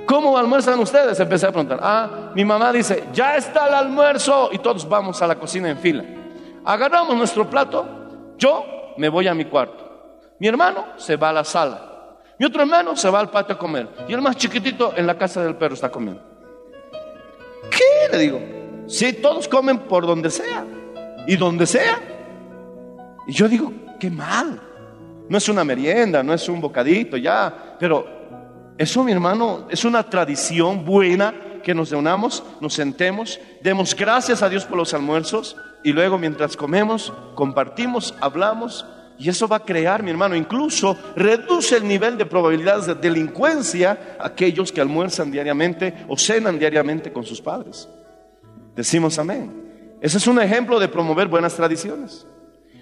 [0.06, 1.20] ¿Cómo almuerzan ustedes?
[1.20, 1.78] Empecé a preguntar.
[1.82, 5.76] Ah, mi mamá dice, ya está el almuerzo y todos vamos a la cocina en
[5.76, 6.02] fila.
[6.64, 7.86] Agarramos nuestro plato,
[8.38, 8.64] yo
[8.96, 9.87] me voy a mi cuarto.
[10.38, 12.16] Mi hermano se va a la sala.
[12.38, 13.88] Mi otro hermano se va al patio a comer.
[14.08, 16.22] Y el más chiquitito en la casa del perro está comiendo.
[17.70, 18.16] ¿Qué?
[18.16, 18.40] Le digo.
[18.86, 20.64] Si todos comen por donde sea.
[21.26, 21.98] Y donde sea.
[23.26, 24.60] Y yo digo, qué mal.
[25.28, 27.76] No es una merienda, no es un bocadito, ya.
[27.78, 28.06] Pero
[28.78, 34.48] eso, mi hermano, es una tradición buena que nos reunamos, nos sentemos, demos gracias a
[34.48, 38.86] Dios por los almuerzos y luego mientras comemos, compartimos, hablamos
[39.18, 44.16] y eso va a crear, mi hermano, incluso reduce el nivel de probabilidades de delincuencia
[44.18, 47.88] a aquellos que almuerzan diariamente o cenan diariamente con sus padres.
[48.76, 49.96] Decimos amén.
[50.00, 52.24] Ese es un ejemplo de promover buenas tradiciones.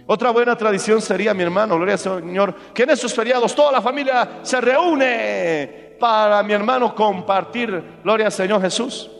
[0.06, 3.80] Otra buena tradición sería, mi hermano, gloria al Señor, que en esos feriados toda la
[3.80, 9.10] familia se reúne para mi hermano compartir, gloria al Señor Jesús,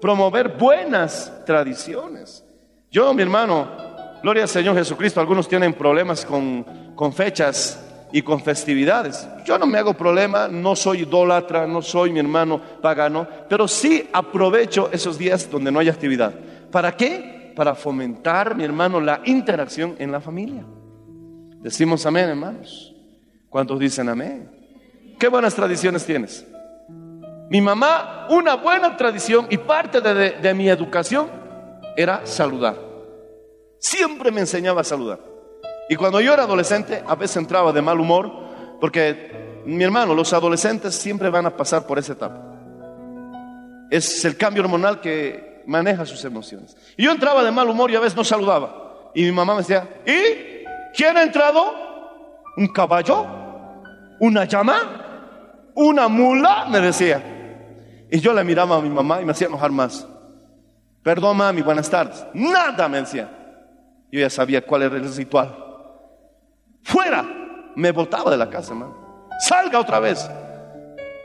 [0.00, 2.44] promover buenas tradiciones.
[2.90, 3.83] Yo, mi hermano,
[4.24, 6.64] gloria al Señor Jesucristo, algunos tienen problemas con,
[6.96, 7.78] con fechas
[8.10, 9.28] y con festividades.
[9.44, 14.08] Yo no me hago problema, no soy idólatra, no soy mi hermano pagano, pero sí
[14.14, 16.32] aprovecho esos días donde no hay actividad.
[16.70, 17.52] ¿Para qué?
[17.54, 20.64] Para fomentar, mi hermano, la interacción en la familia.
[21.60, 22.94] Decimos amén, hermanos.
[23.50, 24.50] ¿Cuántos dicen amén?
[25.18, 26.46] ¿Qué buenas tradiciones tienes?
[27.50, 31.26] Mi mamá, una buena tradición y parte de, de- de mi educación
[31.94, 32.83] era saludar.
[33.84, 35.20] Siempre me enseñaba a saludar.
[35.90, 38.32] Y cuando yo era adolescente, a veces entraba de mal humor,
[38.80, 42.40] porque mi hermano, los adolescentes siempre van a pasar por esa etapa.
[43.90, 46.74] Es el cambio hormonal que maneja sus emociones.
[46.96, 49.10] Y yo entraba de mal humor y a veces no saludaba.
[49.14, 50.64] Y mi mamá me decía, ¿y
[50.96, 51.74] quién ha entrado?
[52.56, 53.26] ¿Un caballo?
[54.18, 55.70] ¿Una llama?
[55.74, 56.68] ¿Una mula?
[56.70, 58.06] Me decía.
[58.10, 60.08] Y yo le miraba a mi mamá y me hacía enojar más.
[61.02, 62.24] Perdón, mami, buenas tardes.
[62.32, 63.43] Nada, me decía.
[64.14, 65.52] Yo ya sabía cuál era el ritual.
[66.84, 67.24] Fuera.
[67.74, 69.26] Me botaba de la casa, hermano.
[69.40, 70.30] Salga otra vez.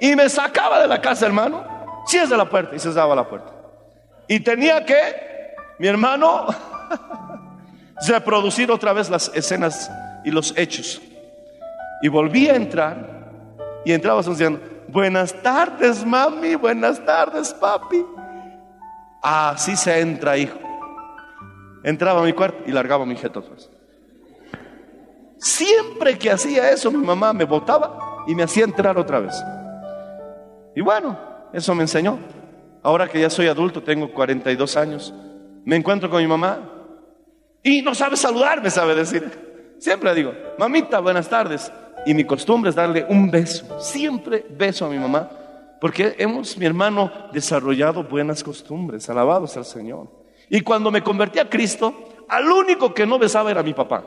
[0.02, 1.64] Y me sacaba de la casa, hermano.
[2.08, 3.54] Cierra la puerta y cerraba la puerta.
[4.28, 6.48] Y tenía que, mi hermano,
[8.08, 9.92] reproducir otra vez las escenas
[10.26, 11.00] y los hechos.
[12.02, 13.30] Y volví a entrar
[13.86, 18.04] y entraba diciendo, buenas tardes, mami, buenas tardes, papi.
[19.22, 20.69] Así se entra, hijo.
[21.84, 23.70] Entraba a mi cuarto y largaba mi jeto otra vez.
[25.38, 29.34] Siempre que hacía eso, mi mamá me botaba y me hacía entrar otra vez.
[30.76, 31.18] Y bueno,
[31.54, 32.20] eso me enseñó.
[32.84, 35.14] Ahora que ya soy adulto, tengo 42 años,
[35.66, 36.60] me encuentro con mi mamá
[37.64, 39.76] y no sabe saludarme, sabe decir.
[39.80, 41.72] Siempre digo, mamita, buenas tardes.
[42.06, 43.80] Y mi costumbre es darle un beso.
[43.80, 45.30] Siempre beso a mi mamá.
[45.82, 49.10] Porque hemos, mi hermano, desarrollado buenas costumbres.
[49.10, 50.19] Alabados al Señor.
[50.50, 51.94] Y cuando me convertí a Cristo,
[52.28, 54.04] al único que no besaba era mi papá.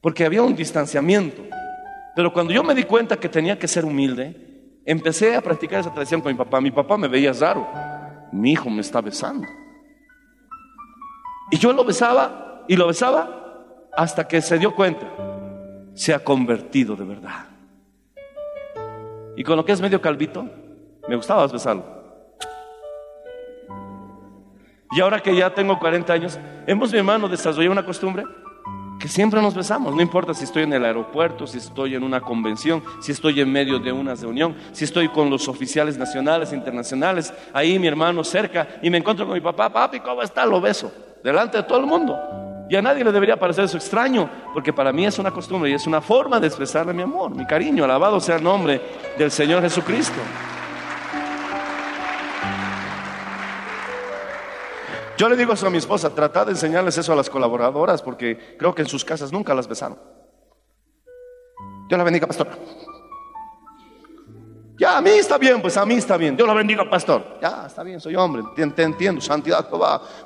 [0.00, 1.42] Porque había un distanciamiento.
[2.14, 5.92] Pero cuando yo me di cuenta que tenía que ser humilde, empecé a practicar esa
[5.92, 6.60] tradición con mi papá.
[6.60, 7.66] Mi papá me veía raro.
[8.32, 9.46] Mi hijo me está besando.
[11.50, 13.64] Y yo lo besaba y lo besaba
[13.96, 15.06] hasta que se dio cuenta.
[15.94, 17.46] Se ha convertido de verdad.
[19.36, 20.48] Y con lo que es medio calvito,
[21.08, 21.93] me gustaba besarlo.
[24.94, 28.24] Y ahora que ya tengo 40 años, hemos, mi hermano, desarrollado una costumbre
[29.00, 29.94] que siempre nos besamos.
[29.94, 33.50] No importa si estoy en el aeropuerto, si estoy en una convención, si estoy en
[33.50, 38.68] medio de una reunión, si estoy con los oficiales nacionales, internacionales, ahí mi hermano cerca,
[38.82, 40.46] y me encuentro con mi papá, papi, ¿cómo está?
[40.46, 40.92] Lo beso,
[41.22, 42.16] delante de todo el mundo.
[42.70, 45.74] Y a nadie le debería parecer eso extraño, porque para mí es una costumbre y
[45.74, 47.84] es una forma de expresarle mi amor, mi cariño.
[47.84, 48.80] Alabado sea el nombre
[49.18, 50.20] del Señor Jesucristo.
[55.16, 58.56] Yo le digo eso a mi esposa, trata de enseñarles eso a las colaboradoras, porque
[58.58, 59.98] creo que en sus casas nunca las besaron.
[61.88, 62.48] Dios la bendiga, pastor.
[64.76, 66.36] Ya, a mí está bien, pues a mí está bien.
[66.36, 67.38] Dios la bendiga, pastor.
[67.40, 69.20] Ya, está bien, soy hombre, te, entiendo.
[69.20, 69.68] Santidad,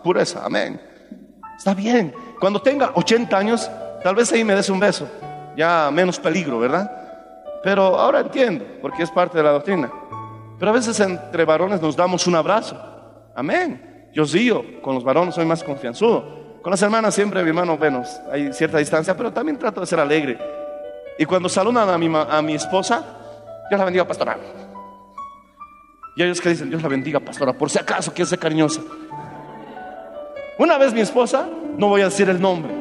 [0.03, 0.81] pureza, amén.
[1.57, 2.15] Está bien.
[2.41, 3.71] Cuando tenga 80 años,
[4.03, 5.07] tal vez ahí me des un beso.
[5.57, 6.91] Ya menos peligro, ¿verdad?
[7.63, 9.93] Pero ahora entiendo, porque es parte de la doctrina.
[10.59, 12.77] Pero a veces entre varones nos damos un abrazo.
[13.35, 13.88] Amén.
[14.13, 14.51] Yo sí,
[14.83, 16.39] con los varones soy más confianzudo.
[16.63, 20.01] Con las hermanas siempre, mi hermano, bueno, hay cierta distancia, pero también trato de ser
[20.01, 20.39] alegre.
[21.19, 23.05] Y cuando saludan a mi, a mi esposa,
[23.69, 24.37] Dios la bendiga, pastora.
[26.17, 28.81] Y ellos que dicen, Dios la bendiga, pastora, por si acaso quiere ser cariñosa.
[30.59, 32.73] Una vez mi esposa, no voy a decir el nombre,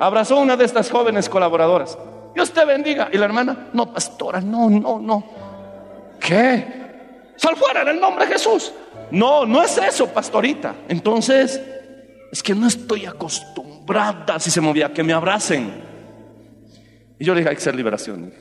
[0.00, 1.98] abrazó a una de estas jóvenes colaboradoras.
[2.34, 3.08] Dios te bendiga.
[3.12, 5.24] Y la hermana, no, pastora, no, no, no.
[6.20, 7.32] ¿Qué?
[7.36, 8.72] Sal fuera en el nombre de Jesús.
[9.10, 10.74] No, no es eso, pastorita.
[10.88, 11.60] Entonces,
[12.30, 15.84] es que no estoy acostumbrada, si se movía, que me abracen.
[17.18, 18.32] Y yo le dije, hay que ser liberación.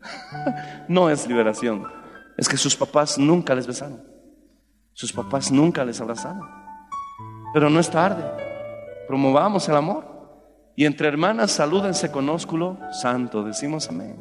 [0.88, 1.84] No es liberación.
[2.36, 4.04] Es que sus papás nunca les besaron.
[4.92, 6.48] Sus papás nunca les abrazaron.
[7.52, 8.24] Pero no es tarde.
[9.08, 10.06] Promovamos el amor.
[10.76, 13.42] Y entre hermanas, salúdense con ósculo santo.
[13.42, 14.16] Decimos amén.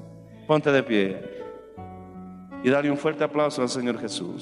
[0.47, 1.21] Ponte de pie.
[2.63, 4.41] Y darle un fuerte aplauso al Señor Jesús.